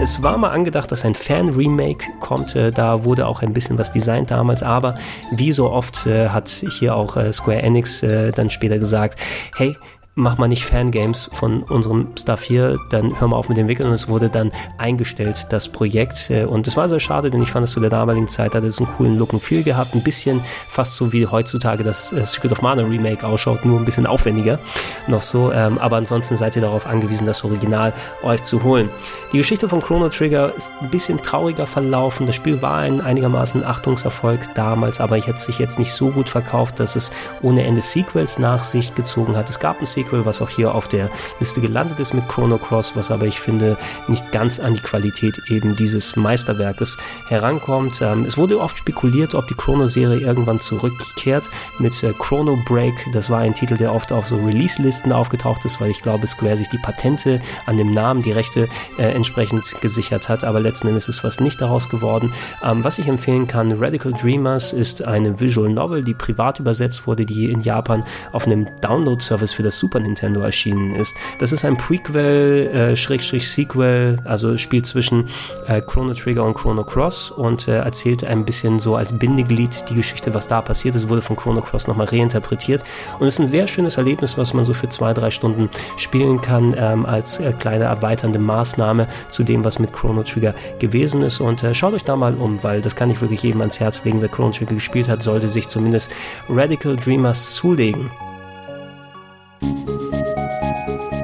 Es 0.00 0.20
war 0.20 0.36
mal 0.36 0.50
angedacht, 0.50 0.90
dass 0.90 1.04
ein 1.04 1.14
Fan-Remake 1.14 2.04
kommt. 2.18 2.56
Äh, 2.56 2.72
da 2.72 3.04
wurde 3.04 3.26
auch 3.26 3.42
ein 3.42 3.52
bisschen 3.52 3.78
was 3.78 3.92
designt 3.92 4.32
damals, 4.32 4.64
aber 4.64 4.96
wie 5.30 5.52
so 5.52 5.70
oft 5.70 6.06
äh, 6.06 6.28
hat 6.28 6.48
hier 6.48 6.96
auch 6.96 7.16
äh, 7.16 7.32
Square 7.32 7.62
Enix 7.62 8.00
dann 8.00 8.50
später 8.50 8.78
gesagt, 8.78 9.18
hey, 9.56 9.76
mach 10.14 10.36
mal 10.36 10.48
nicht 10.48 10.64
Fangames 10.66 11.30
von 11.32 11.62
unserem 11.62 12.08
Stuff 12.18 12.42
hier, 12.42 12.78
dann 12.90 13.18
hör 13.18 13.28
mal 13.28 13.36
auf 13.36 13.48
mit 13.48 13.56
dem 13.56 13.68
Wickeln. 13.68 13.88
Und 13.88 13.94
es 13.94 14.08
wurde 14.08 14.28
dann 14.28 14.52
eingestellt, 14.76 15.46
das 15.50 15.70
Projekt. 15.70 16.30
Äh, 16.30 16.44
und 16.44 16.66
es 16.66 16.76
war 16.76 16.88
sehr 16.88 17.00
schade, 17.00 17.30
denn 17.30 17.42
ich 17.42 17.50
fand 17.50 17.64
es 17.64 17.72
zu 17.72 17.80
der 17.80 17.90
damaligen 17.90 18.28
Zeit, 18.28 18.54
hat 18.54 18.64
es 18.64 18.78
einen 18.78 18.88
coolen 18.88 19.18
Look 19.18 19.32
und 19.32 19.40
Feel 19.40 19.62
gehabt. 19.62 19.94
Ein 19.94 20.02
bisschen 20.02 20.42
fast 20.68 20.96
so 20.96 21.12
wie 21.12 21.26
heutzutage 21.26 21.82
das 21.82 22.12
äh, 22.12 22.26
Secret 22.26 22.52
of 22.52 22.60
Mana 22.60 22.82
Remake 22.82 23.26
ausschaut, 23.26 23.64
nur 23.64 23.78
ein 23.78 23.86
bisschen 23.86 24.06
aufwendiger 24.06 24.58
noch 25.06 25.22
so. 25.22 25.50
Ähm, 25.50 25.78
aber 25.78 25.96
ansonsten 25.96 26.36
seid 26.36 26.56
ihr 26.56 26.62
darauf 26.62 26.86
angewiesen, 26.86 27.26
das 27.26 27.42
Original 27.42 27.94
euch 28.22 28.42
zu 28.42 28.62
holen. 28.62 28.90
Die 29.32 29.38
Geschichte 29.38 29.68
von 29.68 29.80
Chrono 29.80 30.10
Trigger 30.10 30.54
ist 30.54 30.72
ein 30.82 30.90
bisschen 30.90 31.22
trauriger 31.22 31.66
verlaufen. 31.66 32.26
Das 32.26 32.36
Spiel 32.36 32.60
war 32.60 32.78
ein 32.78 33.00
einigermaßen 33.00 33.64
Achtungserfolg 33.64 34.54
damals, 34.54 35.00
aber 35.00 35.16
ich 35.16 35.26
hätte 35.26 35.38
sich 35.38 35.58
jetzt 35.58 35.78
nicht 35.78 35.92
so 35.92 36.10
gut 36.10 36.28
verkauft, 36.28 36.80
dass 36.80 36.96
es 36.96 37.12
ohne 37.40 37.64
Ende 37.64 37.80
Sequels 37.80 38.38
nach 38.38 38.62
sich 38.62 38.94
gezogen 38.94 39.36
hat. 39.36 39.48
Es 39.48 39.58
gab 39.58 39.80
ein 39.80 39.86
Sequel 39.86 40.01
Sequel, 40.02 40.24
was 40.26 40.42
auch 40.42 40.48
hier 40.48 40.74
auf 40.74 40.88
der 40.88 41.08
Liste 41.38 41.60
gelandet 41.60 42.00
ist 42.00 42.14
mit 42.14 42.28
Chrono 42.28 42.58
Cross, 42.58 42.96
was 42.96 43.10
aber 43.10 43.26
ich 43.26 43.38
finde 43.38 43.76
nicht 44.08 44.32
ganz 44.32 44.58
an 44.58 44.74
die 44.74 44.80
Qualität 44.80 45.40
eben 45.48 45.76
dieses 45.76 46.16
Meisterwerkes 46.16 46.98
herankommt. 47.28 48.00
Ähm, 48.02 48.24
es 48.24 48.36
wurde 48.36 48.60
oft 48.60 48.78
spekuliert, 48.78 49.34
ob 49.34 49.46
die 49.46 49.54
Chrono-Serie 49.54 50.18
irgendwann 50.18 50.60
zurückkehrt 50.60 51.50
mit 51.78 52.02
äh, 52.02 52.12
Chrono 52.18 52.58
Break. 52.66 52.94
Das 53.12 53.30
war 53.30 53.40
ein 53.40 53.54
Titel, 53.54 53.76
der 53.76 53.94
oft 53.94 54.12
auf 54.12 54.28
so 54.28 54.36
Release-Listen 54.36 55.12
aufgetaucht 55.12 55.64
ist, 55.64 55.80
weil 55.80 55.90
ich 55.90 56.02
glaube, 56.02 56.26
Square 56.26 56.56
sich 56.56 56.68
die 56.68 56.78
Patente 56.78 57.40
an 57.66 57.76
dem 57.76 57.94
Namen, 57.94 58.22
die 58.22 58.32
Rechte 58.32 58.68
äh, 58.98 59.02
entsprechend 59.02 59.80
gesichert 59.80 60.28
hat. 60.28 60.42
Aber 60.42 60.60
letzten 60.60 60.88
Endes 60.88 61.08
ist 61.08 61.22
was 61.22 61.40
nicht 61.40 61.60
daraus 61.60 61.88
geworden. 61.88 62.32
Ähm, 62.64 62.82
was 62.82 62.98
ich 62.98 63.06
empfehlen 63.06 63.46
kann, 63.46 63.72
Radical 63.72 64.12
Dreamers 64.12 64.72
ist 64.72 65.02
eine 65.02 65.38
Visual 65.38 65.68
Novel, 65.68 66.02
die 66.02 66.14
privat 66.14 66.58
übersetzt 66.58 67.06
wurde, 67.06 67.24
die 67.24 67.50
in 67.50 67.60
Japan 67.60 68.04
auf 68.32 68.46
einem 68.46 68.68
Download-Service 68.80 69.52
für 69.52 69.62
das 69.62 69.78
Super 69.78 69.91
Super 69.92 70.00
Nintendo 70.00 70.40
erschienen 70.40 70.94
ist. 70.94 71.18
Das 71.38 71.52
ist 71.52 71.66
ein 71.66 71.76
Prequel, 71.76 72.70
äh, 72.72 72.96
Schrägstrich 72.96 73.46
Sequel, 73.46 74.18
also 74.24 74.56
spielt 74.56 74.86
zwischen 74.86 75.28
äh, 75.66 75.82
Chrono 75.82 76.14
Trigger 76.14 76.44
und 76.44 76.54
Chrono 76.54 76.82
Cross 76.82 77.30
und 77.30 77.68
äh, 77.68 77.76
erzählt 77.76 78.24
ein 78.24 78.46
bisschen 78.46 78.78
so 78.78 78.96
als 78.96 79.12
Bindeglied 79.12 79.90
die 79.90 79.94
Geschichte, 79.94 80.32
was 80.32 80.48
da 80.48 80.62
passiert 80.62 80.96
ist, 80.96 81.10
wurde 81.10 81.20
von 81.20 81.36
Chrono 81.36 81.60
Cross 81.60 81.88
nochmal 81.88 82.06
reinterpretiert 82.06 82.84
und 83.18 83.26
ist 83.26 83.38
ein 83.38 83.46
sehr 83.46 83.66
schönes 83.66 83.98
Erlebnis, 83.98 84.38
was 84.38 84.54
man 84.54 84.64
so 84.64 84.72
für 84.72 84.88
zwei, 84.88 85.12
drei 85.12 85.30
Stunden 85.30 85.68
spielen 85.98 86.40
kann, 86.40 86.74
ähm, 86.78 87.04
als 87.04 87.38
äh, 87.38 87.52
kleine 87.52 87.84
erweiternde 87.84 88.38
Maßnahme 88.38 89.08
zu 89.28 89.44
dem, 89.44 89.62
was 89.62 89.78
mit 89.78 89.92
Chrono 89.92 90.22
Trigger 90.22 90.54
gewesen 90.78 91.20
ist 91.20 91.40
und 91.40 91.62
äh, 91.62 91.74
schaut 91.74 91.92
euch 91.92 92.04
da 92.04 92.16
mal 92.16 92.34
um, 92.34 92.62
weil 92.62 92.80
das 92.80 92.96
kann 92.96 93.10
ich 93.10 93.20
wirklich 93.20 93.42
jedem 93.42 93.60
ans 93.60 93.78
Herz 93.78 94.04
legen, 94.04 94.22
wer 94.22 94.30
Chrono 94.30 94.52
Trigger 94.52 94.74
gespielt 94.74 95.08
hat, 95.08 95.22
sollte 95.22 95.50
sich 95.50 95.68
zumindest 95.68 96.10
Radical 96.48 96.96
Dreamers 96.96 97.54
zulegen. 97.56 98.10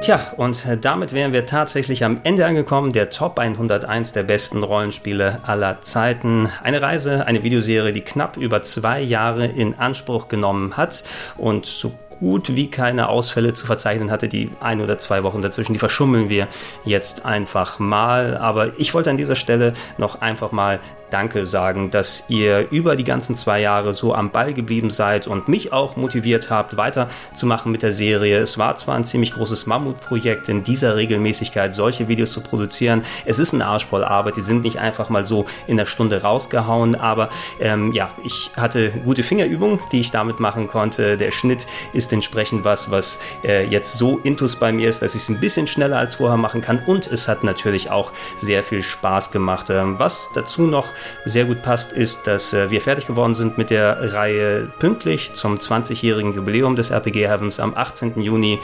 Tja, 0.01 0.33
und 0.37 0.65
damit 0.81 1.13
wären 1.13 1.33
wir 1.33 1.45
tatsächlich 1.45 2.03
am 2.03 2.21
Ende 2.23 2.43
angekommen, 2.45 2.93
der 2.93 3.11
Top 3.11 3.37
101 3.37 4.13
der 4.13 4.23
besten 4.23 4.63
Rollenspiele 4.63 5.39
aller 5.43 5.81
Zeiten. 5.81 6.49
Eine 6.63 6.81
Reise, 6.81 7.27
eine 7.27 7.43
Videoserie, 7.43 7.93
die 7.93 8.01
knapp 8.01 8.35
über 8.35 8.63
zwei 8.63 9.01
Jahre 9.01 9.45
in 9.45 9.77
Anspruch 9.77 10.27
genommen 10.27 10.77
hat 10.77 11.03
und 11.37 11.67
so 11.67 11.91
gut 12.19 12.55
wie 12.55 12.69
keine 12.69 13.09
Ausfälle 13.09 13.53
zu 13.53 13.65
verzeichnen 13.65 14.11
hatte. 14.11 14.27
Die 14.27 14.49
ein 14.59 14.81
oder 14.81 14.97
zwei 14.97 15.23
Wochen 15.23 15.41
dazwischen, 15.41 15.73
die 15.73 15.79
verschummeln 15.79 16.29
wir 16.29 16.47
jetzt 16.85 17.25
einfach 17.25 17.79
mal. 17.79 18.37
Aber 18.37 18.79
ich 18.79 18.93
wollte 18.93 19.09
an 19.09 19.17
dieser 19.17 19.35
Stelle 19.35 19.73
noch 19.97 20.21
einfach 20.21 20.51
mal 20.51 20.79
Danke 21.09 21.45
sagen, 21.45 21.91
dass 21.91 22.25
ihr 22.29 22.69
über 22.71 22.95
die 22.95 23.03
ganzen 23.03 23.35
zwei 23.35 23.61
Jahre 23.61 23.93
so 23.93 24.13
am 24.13 24.31
Ball 24.31 24.53
geblieben 24.53 24.89
seid 24.89 25.27
und 25.27 25.47
mich 25.47 25.73
auch 25.73 25.95
motiviert 25.95 26.49
habt, 26.49 26.77
weiterzumachen 26.77 27.71
mit 27.71 27.81
der 27.81 27.91
Serie. 27.91 28.39
Es 28.39 28.57
war 28.57 28.75
zwar 28.75 28.95
ein 28.95 29.03
ziemlich 29.03 29.33
großes 29.33 29.65
Mammutprojekt, 29.65 30.49
in 30.49 30.63
dieser 30.63 30.95
Regelmäßigkeit 30.95 31.73
solche 31.73 32.07
Videos 32.07 32.31
zu 32.31 32.41
produzieren. 32.41 33.03
Es 33.25 33.39
ist 33.39 33.53
ein 33.53 33.61
Arsch 33.61 33.85
voll 33.85 34.03
Arbeit, 34.03 34.37
die 34.37 34.41
sind 34.41 34.63
nicht 34.63 34.79
einfach 34.79 35.09
mal 35.09 35.23
so 35.23 35.45
in 35.67 35.77
der 35.77 35.85
Stunde 35.85 36.21
rausgehauen, 36.21 36.95
aber 36.95 37.29
ähm, 37.59 37.93
ja, 37.93 38.09
ich 38.23 38.51
hatte 38.55 38.91
gute 39.03 39.23
Fingerübungen, 39.23 39.79
die 39.91 39.99
ich 39.99 40.11
damit 40.11 40.39
machen 40.39 40.67
konnte. 40.67 41.17
Der 41.17 41.31
Schnitt 41.31 41.67
ist 41.93 42.13
entsprechend 42.13 42.63
was, 42.63 42.91
was 42.91 43.19
äh, 43.43 43.65
jetzt 43.65 43.97
so 43.97 44.19
intus 44.19 44.55
bei 44.55 44.71
mir 44.71 44.89
ist, 44.89 45.01
dass 45.01 45.15
ich 45.15 45.23
es 45.23 45.29
ein 45.29 45.39
bisschen 45.39 45.67
schneller 45.67 45.97
als 45.97 46.15
vorher 46.15 46.37
machen 46.37 46.61
kann 46.61 46.83
und 46.85 47.07
es 47.07 47.27
hat 47.27 47.43
natürlich 47.43 47.89
auch 47.89 48.11
sehr 48.37 48.63
viel 48.63 48.81
Spaß 48.81 49.31
gemacht. 49.31 49.69
Ähm, 49.69 49.97
was 49.99 50.29
dazu 50.33 50.63
noch 50.63 50.87
sehr 51.25 51.45
gut 51.45 51.61
passt, 51.61 51.93
ist, 51.93 52.27
dass 52.27 52.53
äh, 52.53 52.71
wir 52.71 52.81
fertig 52.81 53.07
geworden 53.07 53.33
sind 53.33 53.57
mit 53.57 53.69
der 53.69 54.13
Reihe 54.13 54.69
pünktlich 54.79 55.33
zum 55.33 55.57
20-jährigen 55.57 56.33
Jubiläum 56.33 56.75
des 56.75 56.91
RPG 56.91 57.27
Heavens 57.27 57.59
am 57.59 57.75
18. 57.75 58.21
Juni 58.21 58.59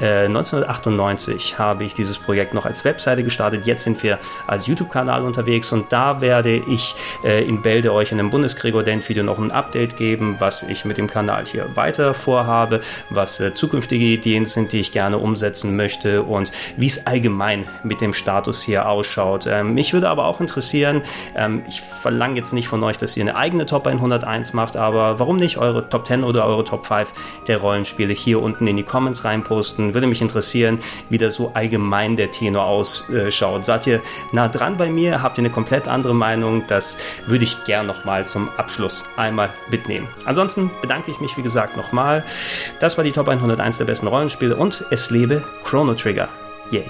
1998 0.00 1.52
äh, 1.52 1.56
habe 1.56 1.84
ich 1.84 1.94
dieses 1.94 2.18
Projekt 2.18 2.54
noch 2.54 2.64
als 2.64 2.84
Webseite 2.84 3.22
gestartet. 3.22 3.66
Jetzt 3.66 3.84
sind 3.84 4.02
wir 4.02 4.18
als 4.46 4.66
YouTube-Kanal 4.66 5.22
unterwegs 5.22 5.72
und 5.72 5.92
da 5.92 6.20
werde 6.20 6.56
ich 6.56 6.94
äh, 7.22 7.44
in 7.44 7.60
Bälde 7.62 7.92
euch 7.92 8.12
in 8.12 8.18
einem 8.18 8.30
Bundesgregor 8.30 8.82
Dent-Video 8.82 9.22
noch 9.22 9.38
ein 9.38 9.50
Update 9.50 9.96
geben, 9.96 10.36
was 10.38 10.62
ich 10.62 10.84
mit 10.84 10.96
dem 10.96 11.06
Kanal 11.06 11.44
hier 11.44 11.76
weiter 11.76 12.14
vorhabe, 12.14 12.80
was 13.10 13.40
äh, 13.40 13.52
zukünftige 13.52 14.04
Ideen 14.04 14.46
sind, 14.46 14.72
die 14.72 14.80
ich 14.80 14.92
gerne 14.92 15.18
umsetzen 15.18 15.76
möchte 15.76 16.22
und 16.22 16.50
wie 16.76 16.86
es 16.86 17.06
allgemein 17.06 17.66
mit 17.84 18.00
dem 18.00 18.14
Status 18.14 18.62
hier 18.62 18.88
ausschaut. 18.88 19.46
Ähm, 19.46 19.74
mich 19.74 19.92
würde 19.92 20.08
aber 20.08 20.24
auch 20.24 20.40
interessieren, 20.40 21.02
ähm, 21.36 21.62
ich 21.68 21.82
verlange 21.82 22.36
jetzt 22.36 22.52
nicht 22.52 22.68
von 22.68 22.82
euch, 22.82 22.96
dass 22.96 23.16
ihr 23.16 23.24
eine 23.24 23.36
eigene 23.36 23.66
Top 23.66 23.86
101 23.86 24.54
macht, 24.54 24.76
aber 24.76 25.18
warum 25.18 25.36
nicht 25.36 25.58
eure 25.58 25.88
Top 25.90 26.06
10 26.06 26.24
oder 26.24 26.46
eure 26.46 26.64
Top 26.64 26.86
5 26.86 27.12
der 27.46 27.58
Rollenspiele 27.58 28.14
hier 28.14 28.40
unten 28.40 28.66
in 28.66 28.76
die 28.76 28.82
Comments 28.82 29.24
reinposten? 29.24 29.89
Würde 29.94 30.06
mich 30.06 30.22
interessieren, 30.22 30.78
wie 31.08 31.18
da 31.18 31.30
so 31.30 31.52
allgemein 31.54 32.16
der 32.16 32.30
Tenor 32.30 32.64
ausschaut. 32.64 33.64
Seid 33.64 33.86
ihr 33.86 34.00
nah 34.32 34.48
dran 34.48 34.76
bei 34.76 34.90
mir? 34.90 35.22
Habt 35.22 35.38
ihr 35.38 35.42
eine 35.42 35.50
komplett 35.50 35.88
andere 35.88 36.14
Meinung? 36.14 36.64
Das 36.68 36.98
würde 37.26 37.44
ich 37.44 37.64
gern 37.64 37.86
nochmal 37.86 38.26
zum 38.26 38.48
Abschluss 38.56 39.04
einmal 39.16 39.50
mitnehmen. 39.70 40.08
Ansonsten 40.24 40.70
bedanke 40.80 41.10
ich 41.10 41.20
mich, 41.20 41.36
wie 41.36 41.42
gesagt, 41.42 41.76
nochmal. 41.76 42.24
Das 42.80 42.96
war 42.96 43.04
die 43.04 43.12
Top 43.12 43.28
101 43.28 43.78
der 43.78 43.84
besten 43.84 44.06
Rollenspiele 44.06 44.56
und 44.56 44.84
es 44.90 45.10
lebe 45.10 45.42
Chrono 45.64 45.94
Trigger. 45.94 46.28
Yay. 46.70 46.84